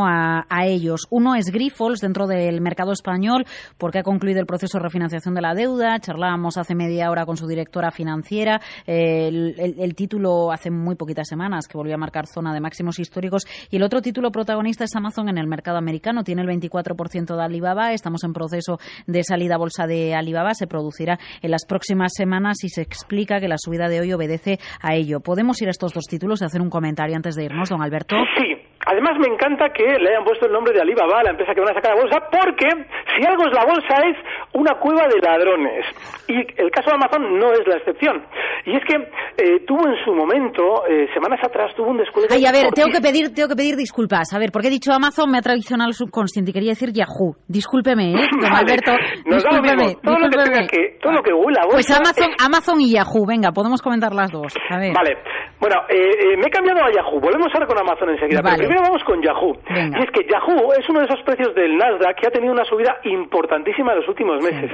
A, 0.00 0.44
ellos. 0.64 1.06
Uno 1.10 1.34
es 1.34 1.50
Grifols 1.50 2.00
dentro 2.00 2.26
del 2.26 2.60
mercado 2.60 2.92
español 2.92 3.46
porque 3.78 3.98
ha 3.98 4.02
concluido 4.02 4.40
el 4.40 4.46
proceso 4.46 4.78
de 4.78 4.84
refinanciación 4.84 5.34
de 5.34 5.40
la 5.40 5.54
deuda. 5.54 5.98
Charlábamos 5.98 6.56
hace 6.56 6.74
media 6.74 7.10
hora 7.10 7.26
con 7.26 7.36
su 7.36 7.46
directora 7.46 7.90
financiera. 7.90 8.60
el, 8.86 9.94
título 9.96 10.52
hace 10.52 10.70
muy 10.70 10.94
poquitas 10.94 11.28
semanas 11.28 11.66
que 11.66 11.76
volvió 11.76 11.94
a 11.94 11.98
marcar 11.98 12.26
zona 12.26 12.52
de 12.52 12.60
máximos 12.60 12.98
históricos. 12.98 13.46
Y 13.70 13.76
el 13.76 13.82
otro 13.82 14.00
título 14.00 14.30
protagonista 14.30 14.84
es 14.84 14.94
Amazon 14.94 15.28
en 15.28 15.38
el 15.38 15.46
mercado 15.46 15.78
americano. 15.78 16.22
Tiene 16.22 16.42
el 16.42 16.48
24% 16.48 17.36
de 17.36 17.42
Alibaba. 17.42 17.92
Estamos 17.92 18.22
en 18.24 18.32
proceso 18.32 18.78
de 19.06 19.24
salida 19.24 19.56
a 19.56 19.58
bolsa 19.58 19.86
de 19.86 20.14
Alibaba. 20.14 20.54
Se 20.54 20.66
producirá 20.66 21.18
en 21.42 21.50
las 21.50 21.64
próximas 21.64 22.12
semanas 22.14 22.62
y 22.62 22.68
se 22.68 22.82
explica 22.82 23.40
que 23.40 23.48
la 23.48 23.56
subida 23.58 23.88
de 23.88 24.00
hoy 24.00 24.12
obedece 24.12 24.58
a 24.80 24.94
ello. 24.94 25.20
¿Podemos 25.20 25.60
ir 25.62 25.68
a 25.68 25.72
estos 25.72 25.92
dos 25.92 26.04
títulos 26.04 26.42
y 26.42 26.44
hacer 26.44 26.60
un 26.60 26.70
comentario 26.70 27.16
antes 27.16 27.34
de 27.34 27.44
irnos, 27.44 27.68
don 27.68 27.82
Alberto? 27.82 28.16
Sí. 28.36 28.67
Además, 28.86 29.18
me 29.18 29.26
encanta 29.26 29.70
que 29.70 29.84
le 29.84 30.10
hayan 30.10 30.24
puesto 30.24 30.46
el 30.46 30.52
nombre 30.52 30.72
de 30.72 30.80
Alibaba, 30.80 31.22
la 31.22 31.30
empresa 31.30 31.54
que 31.54 31.60
van 31.60 31.70
a 31.70 31.74
sacar 31.74 31.92
a 31.92 32.00
bolsa, 32.00 32.20
porque 32.30 32.68
si 33.16 33.26
algo 33.26 33.46
es 33.46 33.52
la 33.52 33.64
bolsa 33.64 33.94
es 34.06 34.16
una 34.52 34.74
cueva 34.74 35.08
de 35.08 35.20
ladrones. 35.20 35.84
Y 36.28 36.38
el 36.60 36.70
caso 36.70 36.90
de 36.90 36.96
Amazon 36.96 37.38
no 37.38 37.52
es 37.52 37.66
la 37.66 37.76
excepción. 37.76 38.24
Y 38.68 38.76
es 38.76 38.84
que 38.84 38.96
eh, 38.96 39.64
tuvo 39.66 39.88
en 39.88 39.96
su 40.04 40.12
momento, 40.12 40.84
eh, 40.86 41.08
semanas 41.14 41.40
atrás, 41.42 41.72
tuvo 41.74 41.88
un 41.88 41.96
descuento. 41.96 42.34
Ay, 42.34 42.44
a 42.44 42.52
ver, 42.52 42.68
tengo 42.74 42.90
que 42.92 43.00
pedir, 43.00 43.32
tengo 43.32 43.48
que 43.48 43.56
pedir 43.56 43.76
disculpas. 43.76 44.34
A 44.34 44.38
ver, 44.38 44.52
porque 44.52 44.68
he 44.68 44.70
dicho 44.70 44.92
Amazon, 44.92 45.30
me 45.30 45.38
ha 45.38 45.40
traicionado 45.40 45.88
el 45.88 45.94
subconsciente 45.94 46.50
y 46.50 46.52
quería 46.52 46.72
decir 46.72 46.92
Yahoo. 46.92 47.32
Discúlpeme, 47.48 48.12
¿eh, 48.12 48.28
don 48.42 48.52
Alberto? 48.52 48.92
discúlpeme, 49.24 49.96
todo 50.04 50.18
Lo 50.18 50.28
que 50.68 50.98
todo 51.00 51.12
lo 51.12 51.22
que 51.22 51.32
huela 51.32 51.62
Pues 51.70 51.90
Amazon, 51.90 52.28
Amazon 52.44 52.80
y 52.82 52.92
Yahoo, 52.92 53.24
venga, 53.26 53.52
podemos 53.52 53.80
comentar 53.80 54.12
las 54.12 54.30
dos. 54.30 54.52
A 54.68 54.78
ver. 54.78 54.92
Vale. 54.92 55.16
Bueno, 55.58 55.80
eh, 55.88 56.36
me 56.36 56.44
he 56.46 56.50
cambiado 56.50 56.84
a 56.84 56.92
Yahoo. 56.92 57.20
Volvemos 57.20 57.48
ahora 57.54 57.66
con 57.66 57.78
Amazon 57.78 58.10
enseguida. 58.10 58.42
Pero 58.44 58.56
primero 58.56 58.82
vamos 58.82 59.02
con 59.04 59.22
Yahoo. 59.22 59.56
Y 59.64 60.02
es 60.04 60.10
que 60.12 60.28
Yahoo 60.28 60.76
es 60.76 60.86
uno 60.90 61.00
de 61.00 61.06
esos 61.06 61.24
precios 61.24 61.54
del 61.54 61.74
Nasdaq 61.74 62.20
que 62.20 62.28
ha 62.28 62.30
tenido 62.30 62.52
una 62.52 62.64
subida 62.64 63.00
importantísima 63.04 63.92
en 63.92 64.00
los 64.00 64.08
últimos 64.08 64.44
meses. 64.44 64.70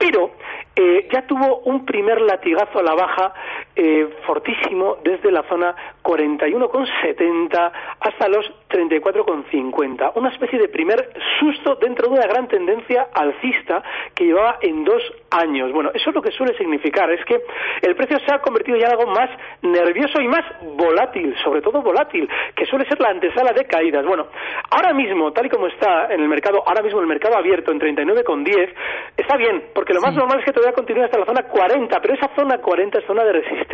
Pero 0.00 0.32
eh, 0.76 1.08
ya 1.12 1.26
tuvo 1.26 1.58
un 1.66 1.84
primer 1.84 2.22
latigazo 2.22 2.78
a 2.78 2.82
la 2.82 2.94
baja 2.94 3.34
eh, 3.82 4.06
fortísimo 4.26 4.98
desde 5.02 5.32
la 5.32 5.42
zona 5.44 5.74
41,70 6.02 7.72
hasta 7.98 8.28
los 8.28 8.44
34,50. 8.68 10.12
Una 10.16 10.28
especie 10.28 10.58
de 10.58 10.68
primer 10.68 11.08
susto 11.38 11.76
dentro 11.76 12.08
de 12.08 12.18
una 12.18 12.26
gran 12.26 12.46
tendencia 12.46 13.08
alcista 13.14 13.82
que 14.14 14.26
llevaba 14.26 14.58
en 14.60 14.84
dos 14.84 15.02
años. 15.30 15.72
Bueno, 15.72 15.92
eso 15.94 16.10
es 16.10 16.14
lo 16.14 16.20
que 16.20 16.30
suele 16.30 16.54
significar, 16.58 17.10
es 17.10 17.24
que 17.24 17.40
el 17.80 17.96
precio 17.96 18.18
se 18.18 18.34
ha 18.34 18.40
convertido 18.40 18.76
ya 18.76 18.88
en 18.88 18.92
algo 18.92 19.10
más 19.12 19.30
nervioso 19.62 20.20
y 20.20 20.28
más 20.28 20.44
volátil, 20.76 21.34
sobre 21.42 21.62
todo 21.62 21.80
volátil, 21.80 22.28
que 22.54 22.66
suele 22.66 22.86
ser 22.86 23.00
la 23.00 23.08
antesala 23.08 23.52
de 23.52 23.64
caídas. 23.64 24.04
Bueno, 24.04 24.26
ahora 24.70 24.92
mismo, 24.92 25.32
tal 25.32 25.46
y 25.46 25.48
como 25.48 25.68
está 25.68 26.12
en 26.12 26.20
el 26.20 26.28
mercado, 26.28 26.62
ahora 26.66 26.82
mismo 26.82 27.00
el 27.00 27.06
mercado 27.06 27.38
abierto 27.38 27.72
en 27.72 27.80
39,10, 27.80 28.74
está 29.16 29.38
bien, 29.38 29.70
porque 29.74 29.94
lo 29.94 30.02
más 30.02 30.14
normal 30.14 30.40
es 30.40 30.44
que 30.44 30.52
todavía 30.52 30.74
continúe 30.74 31.04
hasta 31.04 31.18
la 31.18 31.24
zona 31.24 31.44
40, 31.44 31.98
pero 32.02 32.12
esa 32.12 32.28
zona 32.36 32.58
40 32.58 32.98
es 32.98 33.06
zona 33.06 33.24
de 33.24 33.32
resistencia. 33.32 33.69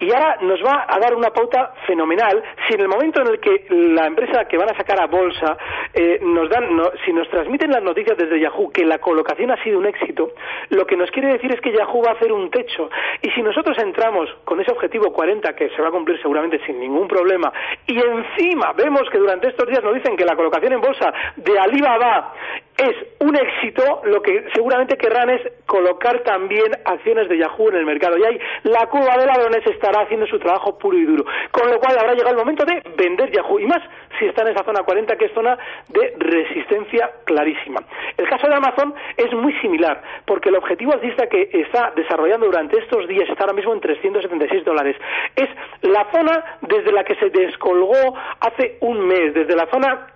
Y 0.00 0.12
ahora 0.12 0.38
nos 0.40 0.60
va 0.64 0.86
a 0.88 0.98
dar 0.98 1.14
una 1.14 1.30
pauta 1.30 1.74
fenomenal 1.86 2.42
si 2.66 2.74
en 2.74 2.80
el 2.80 2.88
momento 2.88 3.20
en 3.20 3.28
el 3.28 3.40
que 3.40 3.66
la 3.70 4.06
empresa 4.06 4.46
que 4.46 4.56
van 4.56 4.70
a 4.70 4.76
sacar 4.76 5.00
a 5.00 5.06
bolsa 5.06 5.56
eh, 5.92 6.18
nos 6.22 6.48
dan, 6.48 6.68
si 7.04 7.12
nos 7.12 7.28
transmiten 7.28 7.70
las 7.70 7.82
noticias 7.82 8.16
desde 8.16 8.40
Yahoo 8.40 8.70
que 8.70 8.84
la 8.84 8.98
colocación 8.98 9.50
ha 9.50 9.62
sido 9.62 9.78
un 9.78 9.86
éxito, 9.86 10.32
lo 10.70 10.86
que 10.86 10.96
nos 10.96 11.10
quiere 11.10 11.32
decir 11.32 11.52
es 11.52 11.60
que 11.60 11.72
Yahoo 11.72 12.02
va 12.02 12.12
a 12.12 12.14
hacer 12.14 12.32
un 12.32 12.50
techo. 12.50 12.88
Y 13.22 13.30
si 13.30 13.42
nosotros 13.42 13.76
entramos 13.78 14.28
con 14.44 14.60
ese 14.60 14.72
objetivo 14.72 15.12
40 15.12 15.54
que 15.54 15.68
se 15.70 15.82
va 15.82 15.88
a 15.88 15.92
cumplir 15.92 16.20
seguramente 16.20 16.60
sin 16.66 16.80
ningún 16.80 17.08
problema 17.08 17.52
y 17.86 17.98
encima 17.98 18.72
vemos 18.72 19.02
que 19.10 19.18
durante 19.18 19.48
estos 19.48 19.68
días 19.68 19.82
nos 19.82 19.94
dicen 19.94 20.16
que 20.16 20.24
la 20.24 20.36
colocación 20.36 20.72
en 20.72 20.80
bolsa 20.80 21.12
de 21.36 21.58
Alibaba 21.58 22.32
es 22.80 22.96
un 23.18 23.36
éxito, 23.36 24.00
lo 24.04 24.22
que 24.22 24.48
seguramente 24.54 24.96
querrán 24.96 25.28
es 25.28 25.42
colocar 25.66 26.20
también 26.20 26.72
acciones 26.86 27.28
de 27.28 27.36
Yahoo 27.36 27.68
en 27.68 27.76
el 27.76 27.84
mercado. 27.84 28.16
Y 28.16 28.24
ahí 28.24 28.40
la 28.62 28.86
cuba 28.86 29.18
de 29.18 29.26
ladrones 29.26 29.66
estará 29.66 30.02
haciendo 30.02 30.26
su 30.26 30.38
trabajo 30.38 30.78
puro 30.78 30.96
y 30.96 31.04
duro. 31.04 31.24
Con 31.50 31.70
lo 31.70 31.78
cual 31.78 31.98
habrá 31.98 32.14
llegado 32.14 32.30
el 32.30 32.38
momento 32.38 32.64
de 32.64 32.82
vender 32.96 33.30
Yahoo. 33.32 33.60
Y 33.60 33.66
más 33.66 33.82
si 34.18 34.24
está 34.24 34.42
en 34.42 34.54
esa 34.54 34.64
zona 34.64 34.82
40, 34.82 35.14
que 35.16 35.26
es 35.26 35.32
zona 35.32 35.58
de 35.88 36.14
resistencia 36.18 37.10
clarísima. 37.24 37.80
El 38.16 38.28
caso 38.28 38.48
de 38.48 38.54
Amazon 38.54 38.94
es 39.16 39.32
muy 39.34 39.52
similar, 39.60 40.02
porque 40.24 40.48
el 40.48 40.56
objetivo 40.56 40.94
alcista 40.94 41.26
que 41.26 41.50
está 41.52 41.92
desarrollando 41.94 42.46
durante 42.46 42.78
estos 42.78 43.06
días 43.08 43.28
está 43.28 43.44
ahora 43.44 43.54
mismo 43.54 43.74
en 43.74 43.80
376 43.80 44.64
dólares. 44.64 44.96
Es 45.36 45.48
la 45.82 46.10
zona 46.12 46.58
desde 46.62 46.92
la 46.92 47.04
que 47.04 47.14
se 47.16 47.28
descolgó 47.28 48.16
hace 48.40 48.78
un 48.80 49.06
mes, 49.06 49.34
desde 49.34 49.54
la 49.54 49.66
zona 49.70 50.06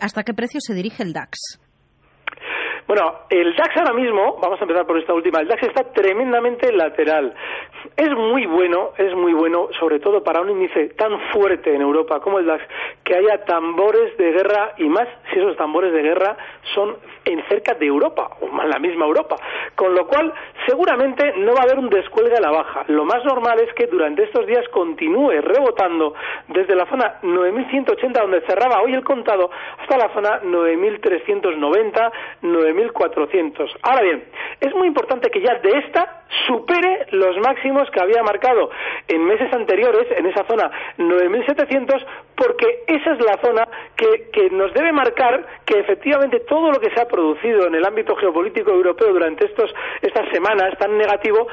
hasta 0.00 0.22
qué 0.22 0.34
precio 0.34 0.60
se 0.60 0.74
dirige 0.74 1.02
el 1.02 1.14
DAX. 1.14 1.61
Bueno, 2.94 3.20
el 3.30 3.56
DAX 3.56 3.74
ahora 3.78 3.94
mismo, 3.94 4.36
vamos 4.42 4.60
a 4.60 4.64
empezar 4.64 4.86
por 4.86 4.98
esta 4.98 5.14
última, 5.14 5.40
el 5.40 5.48
DAX 5.48 5.62
está 5.62 5.82
tremendamente 5.94 6.70
lateral. 6.70 7.32
Es 7.96 8.10
muy 8.10 8.44
bueno, 8.44 8.90
es 8.98 9.14
muy 9.14 9.32
bueno, 9.32 9.68
sobre 9.80 9.98
todo 9.98 10.22
para 10.22 10.42
un 10.42 10.50
índice 10.50 10.90
tan 10.90 11.18
fuerte 11.32 11.74
en 11.74 11.80
Europa 11.80 12.20
como 12.20 12.38
el 12.38 12.44
DAX, 12.44 12.62
que 13.02 13.16
haya 13.16 13.46
tambores 13.46 14.14
de 14.18 14.32
guerra 14.32 14.74
y 14.76 14.90
más 14.90 15.08
si 15.32 15.38
esos 15.38 15.56
tambores 15.56 15.90
de 15.94 16.02
guerra 16.02 16.36
son 16.74 16.98
en 17.24 17.42
cerca 17.48 17.72
de 17.74 17.86
Europa, 17.86 18.36
o 18.42 18.62
en 18.62 18.68
la 18.68 18.78
misma 18.78 19.06
Europa. 19.06 19.36
Con 19.74 19.94
lo 19.94 20.06
cual, 20.06 20.30
seguramente 20.66 21.32
no 21.38 21.54
va 21.54 21.60
a 21.60 21.62
haber 21.62 21.78
un 21.78 21.88
descuelgue 21.88 22.36
a 22.36 22.40
la 22.40 22.50
baja. 22.50 22.84
Lo 22.88 23.06
más 23.06 23.24
normal 23.24 23.58
es 23.60 23.72
que 23.74 23.86
durante 23.86 24.24
estos 24.24 24.46
días 24.46 24.68
continúe 24.68 25.30
rebotando 25.40 26.14
desde 26.48 26.74
la 26.74 26.84
zona 26.86 27.20
9.180, 27.22 28.12
donde 28.12 28.42
cerraba 28.42 28.82
hoy 28.82 28.92
el 28.92 29.02
contado, 29.02 29.50
hasta 29.80 29.96
la 29.96 30.12
zona 30.12 30.42
9.390, 30.42 32.12
9.400. 32.90 33.70
Ahora 33.82 34.02
bien, 34.02 34.24
es 34.60 34.74
muy 34.74 34.88
importante 34.88 35.30
que 35.30 35.40
ya 35.40 35.54
de 35.58 35.78
esta 35.78 36.22
supere 36.46 37.06
los 37.10 37.36
máximos 37.38 37.90
que 37.90 38.00
había 38.00 38.22
marcado 38.22 38.70
en 39.08 39.24
meses 39.24 39.52
anteriores, 39.52 40.06
en 40.16 40.26
esa 40.26 40.44
zona 40.46 40.70
9.700, 40.98 42.04
porque 42.34 42.84
esa 42.86 43.12
es 43.12 43.20
la 43.24 43.38
zona 43.42 43.68
que, 43.96 44.30
que 44.32 44.50
nos 44.50 44.72
debe 44.72 44.92
marcar 44.92 45.46
que 45.64 45.78
efectivamente 45.78 46.40
todo 46.40 46.70
lo 46.70 46.80
que 46.80 46.90
se 46.90 47.00
ha 47.00 47.06
producido 47.06 47.66
en 47.66 47.74
el 47.74 47.84
ámbito 47.84 48.16
geopolítico 48.16 48.70
europeo 48.70 49.12
durante 49.12 49.46
estos, 49.46 49.72
estas 50.00 50.28
semanas 50.30 50.76
tan 50.78 50.96
negativo 50.96 51.46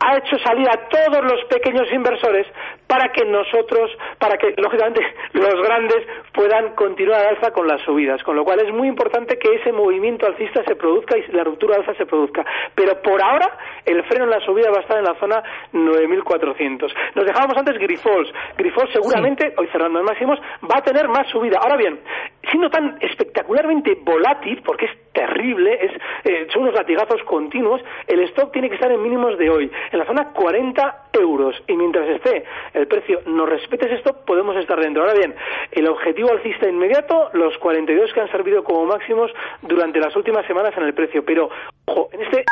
ha 0.00 0.16
hecho 0.18 0.38
salir 0.38 0.68
a 0.68 0.88
todos 0.88 1.24
los 1.24 1.44
pequeños 1.44 1.90
inversores 1.92 2.46
para 2.86 3.10
que 3.12 3.24
nosotros, 3.24 3.90
para 4.18 4.36
que 4.36 4.54
lógicamente 4.56 5.00
los 5.32 5.54
grandes 5.62 6.06
puedan 6.32 6.74
continuar 6.74 7.20
al 7.20 7.36
alza 7.36 7.50
con 7.52 7.66
las 7.66 7.80
subidas. 7.82 8.22
Con 8.22 8.36
lo 8.36 8.44
cual 8.44 8.60
es 8.60 8.72
muy 8.72 8.88
importante 8.88 9.38
que 9.38 9.54
ese 9.54 9.72
movimiento 9.72 10.26
alcista 10.26 10.62
se 10.64 10.76
produzca 10.76 11.16
y 11.16 11.26
la 11.32 11.44
ruptura 11.44 11.76
alza 11.76 11.94
se 11.94 12.06
produzca. 12.06 12.44
Pero 12.74 13.00
por 13.02 13.22
ahora 13.22 13.58
el 13.84 14.02
freno 14.04 14.24
en 14.24 14.30
la 14.30 14.40
subida 14.40 14.70
va 14.70 14.78
a 14.78 14.82
estar 14.82 14.98
en 14.98 15.04
la 15.04 15.14
zona 15.18 15.42
9.400. 15.72 16.92
Nos 17.14 17.24
dejábamos 17.24 17.56
antes 17.56 17.78
Grifols. 17.78 18.32
Grifols 18.56 18.92
seguramente, 18.92 19.54
hoy 19.56 19.68
cerrando 19.68 19.98
en 19.98 20.04
máximos, 20.04 20.38
va 20.62 20.78
a 20.78 20.82
tener 20.82 21.08
más 21.08 21.28
subida. 21.28 21.58
Ahora 21.62 21.76
bien, 21.76 22.00
siendo 22.50 22.68
tan 22.70 22.98
espectacularmente 23.00 23.96
volátil, 24.02 24.62
porque 24.64 24.86
es 24.86 25.12
terrible, 25.12 25.78
es, 25.80 25.92
eh, 26.24 26.46
son 26.52 26.62
unos 26.62 26.74
latigazos 26.74 27.22
continuos, 27.24 27.80
el 28.06 28.20
stock 28.24 28.52
tiene 28.52 28.68
que 28.68 28.74
estar 28.74 28.90
en 28.90 29.02
mínimos 29.02 29.38
de 29.38 29.48
hoy, 29.48 29.70
en 29.92 29.98
la 29.98 30.06
zona 30.06 30.30
40 30.32 31.04
euros, 31.14 31.54
y 31.66 31.76
mientras 31.76 32.08
esté 32.08 32.44
el 32.72 32.86
precio 32.86 33.20
no 33.26 33.46
respete 33.46 33.86
ese 33.86 33.96
stock, 33.96 34.24
podemos 34.24 34.56
estar 34.56 34.80
dentro. 34.80 35.02
Ahora 35.02 35.14
bien, 35.14 35.34
el 35.72 35.86
objetivo 35.88 36.30
alcista 36.30 36.68
inmediato, 36.68 37.30
los 37.32 37.56
42 37.58 38.12
que 38.12 38.20
han 38.20 38.30
servido 38.30 38.64
como 38.64 38.86
máximos 38.86 39.30
durante 39.62 40.00
las 40.00 40.14
últimas 40.16 40.46
semanas 40.46 40.74
en 40.76 40.84
el 40.84 40.94
precio, 40.94 41.24
pero, 41.24 41.50
ojo, 41.86 42.08
en 42.12 42.22
este 42.22 42.44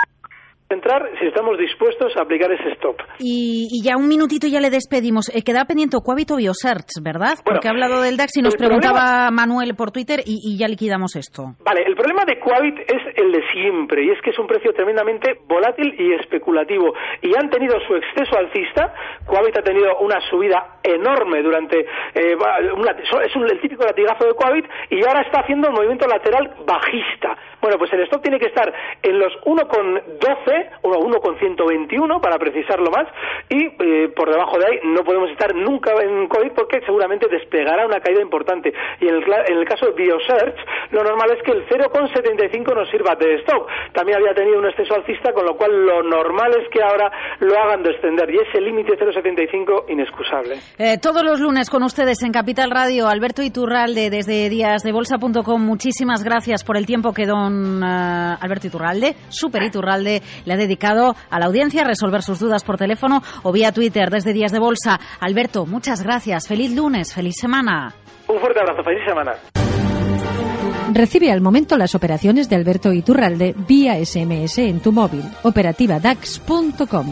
entrar 0.72 1.08
si 1.18 1.26
estamos 1.26 1.58
dispuestos 1.58 2.12
a 2.16 2.22
aplicar 2.22 2.50
ese 2.52 2.70
stop. 2.74 2.96
Y, 3.18 3.82
ya 3.82 3.96
un 3.96 4.08
minutito 4.08 4.46
ya 4.46 4.60
le 4.60 4.70
despedimos. 4.70 5.28
Eh, 5.34 5.42
queda 5.42 5.64
pendiente 5.64 5.96
Coavito 6.02 6.36
Biosearch, 6.36 7.02
¿verdad? 7.02 7.38
Porque 7.44 7.68
ha 7.68 7.70
hablado 7.70 8.02
del 8.02 8.16
DAX 8.16 8.36
y 8.36 8.42
nos 8.42 8.56
preguntaba 8.56 9.30
Manuel 9.30 9.74
por 9.74 9.90
Twitter 9.90 10.20
y, 10.24 10.56
ya 10.58 10.68
liquidamos 10.68 11.16
esto. 11.16 11.54
Vale, 11.64 11.82
el 11.86 11.94
problema 11.94 12.24
de 12.24 12.38
Coavit 12.38 12.78
es 12.80 13.02
el 13.16 13.32
de 13.32 13.42
siempre 13.52 14.04
y 14.04 14.10
es 14.10 14.20
que 14.22 14.30
es 14.30 14.38
un 14.38 14.46
precio 14.46 14.72
tremendamente 14.72 15.38
volátil 15.46 15.94
y 15.98 16.12
especulativo. 16.14 16.92
Y 17.22 17.34
han 17.36 17.50
tenido 17.50 17.78
su 17.86 17.94
exceso 17.96 18.38
alcista. 18.38 18.94
Coavit 19.26 19.56
ha 19.58 19.62
tenido 19.62 19.98
una 19.98 20.20
subida 20.28 20.78
enorme 20.82 21.42
durante. 21.42 21.80
Eh, 21.80 22.36
es 23.24 23.36
un, 23.36 23.50
el 23.50 23.60
típico 23.60 23.84
latigazo 23.84 24.26
de 24.26 24.34
Coavit 24.34 24.66
y 24.90 25.04
ahora 25.04 25.22
está 25.22 25.40
haciendo 25.40 25.68
un 25.68 25.74
movimiento 25.74 26.06
lateral 26.06 26.54
bajista. 26.66 27.36
Bueno, 27.60 27.78
pues 27.78 27.92
el 27.92 28.02
stop 28.02 28.22
tiene 28.22 28.38
que 28.38 28.46
estar 28.46 28.72
en 29.02 29.18
los 29.18 29.32
1,12 29.44 30.61
o 30.82 30.90
1,121 30.90 32.20
para 32.20 32.38
precisarlo 32.38 32.90
más, 32.90 33.06
y 33.48 33.64
eh, 33.64 34.08
por 34.14 34.30
debajo 34.30 34.58
de 34.58 34.66
ahí 34.66 34.78
no 34.84 35.02
podemos 35.04 35.30
estar 35.30 35.54
nunca 35.54 35.92
en 36.02 36.28
COVID 36.28 36.52
porque 36.52 36.80
seguramente 36.86 37.26
despegará 37.28 37.86
una 37.86 38.00
caída 38.00 38.20
importante. 38.20 38.72
Y 39.00 39.08
en 39.08 39.16
el, 39.16 39.24
en 39.24 39.58
el 39.58 39.64
caso 39.64 39.86
de 39.86 39.92
BioSearch, 39.92 40.56
lo 40.90 41.02
normal 41.02 41.30
es 41.36 41.42
que 41.42 41.52
el 41.52 41.66
0,75 41.66 42.74
nos 42.74 42.88
sirva 42.90 43.14
de 43.14 43.34
stop. 43.40 43.66
También 43.92 44.18
había 44.18 44.34
tenido 44.34 44.58
un 44.58 44.66
exceso 44.66 44.94
alcista, 44.94 45.32
con 45.32 45.44
lo 45.46 45.56
cual 45.56 45.70
lo 45.84 46.02
normal 46.02 46.52
es 46.60 46.68
que 46.70 46.82
ahora 46.82 47.10
lo 47.40 47.56
hagan 47.58 47.82
descender, 47.82 48.30
y 48.30 48.38
ese 48.38 48.60
límite 48.60 48.92
0,75 48.98 49.84
inexcusable. 49.88 50.56
Eh, 50.78 50.98
todos 51.00 51.22
los 51.22 51.40
lunes 51.40 51.70
con 51.70 51.82
ustedes 51.82 52.22
en 52.22 52.32
Capital 52.32 52.70
Radio, 52.70 53.08
Alberto 53.08 53.42
Iturralde, 53.42 54.10
desde 54.10 54.48
díasdebolsa.com, 54.48 55.64
muchísimas 55.64 56.22
gracias 56.24 56.64
por 56.64 56.76
el 56.76 56.86
tiempo 56.86 57.12
que 57.12 57.26
don 57.26 57.82
eh, 57.82 58.36
Alberto 58.40 58.66
Iturralde, 58.66 59.14
Super 59.28 59.62
Iturralde, 59.62 60.20
le 60.52 60.62
ha 60.62 60.66
dedicado 60.66 61.16
a 61.30 61.38
la 61.38 61.46
audiencia 61.46 61.82
a 61.82 61.84
resolver 61.84 62.22
sus 62.22 62.38
dudas 62.38 62.62
por 62.64 62.76
teléfono 62.76 63.22
o 63.42 63.52
vía 63.52 63.72
Twitter 63.72 64.10
desde 64.10 64.32
Días 64.32 64.52
de 64.52 64.58
Bolsa. 64.58 65.00
Alberto, 65.20 65.66
muchas 65.66 66.02
gracias. 66.02 66.46
Feliz 66.46 66.74
lunes, 66.74 67.14
feliz 67.14 67.36
semana. 67.40 67.94
Un 68.28 68.38
fuerte 68.38 68.60
abrazo, 68.60 68.82
feliz 68.84 69.00
semana. 69.06 69.32
Recibe 70.92 71.32
al 71.32 71.40
momento 71.40 71.78
las 71.78 71.94
operaciones 71.94 72.50
de 72.50 72.56
Alberto 72.56 72.92
Iturralde 72.92 73.54
vía 73.66 73.94
SMS 74.04 74.58
en 74.58 74.80
tu 74.80 74.92
móvil. 74.92 75.24
Operativa 75.42 75.98
DAX.com. 75.98 77.06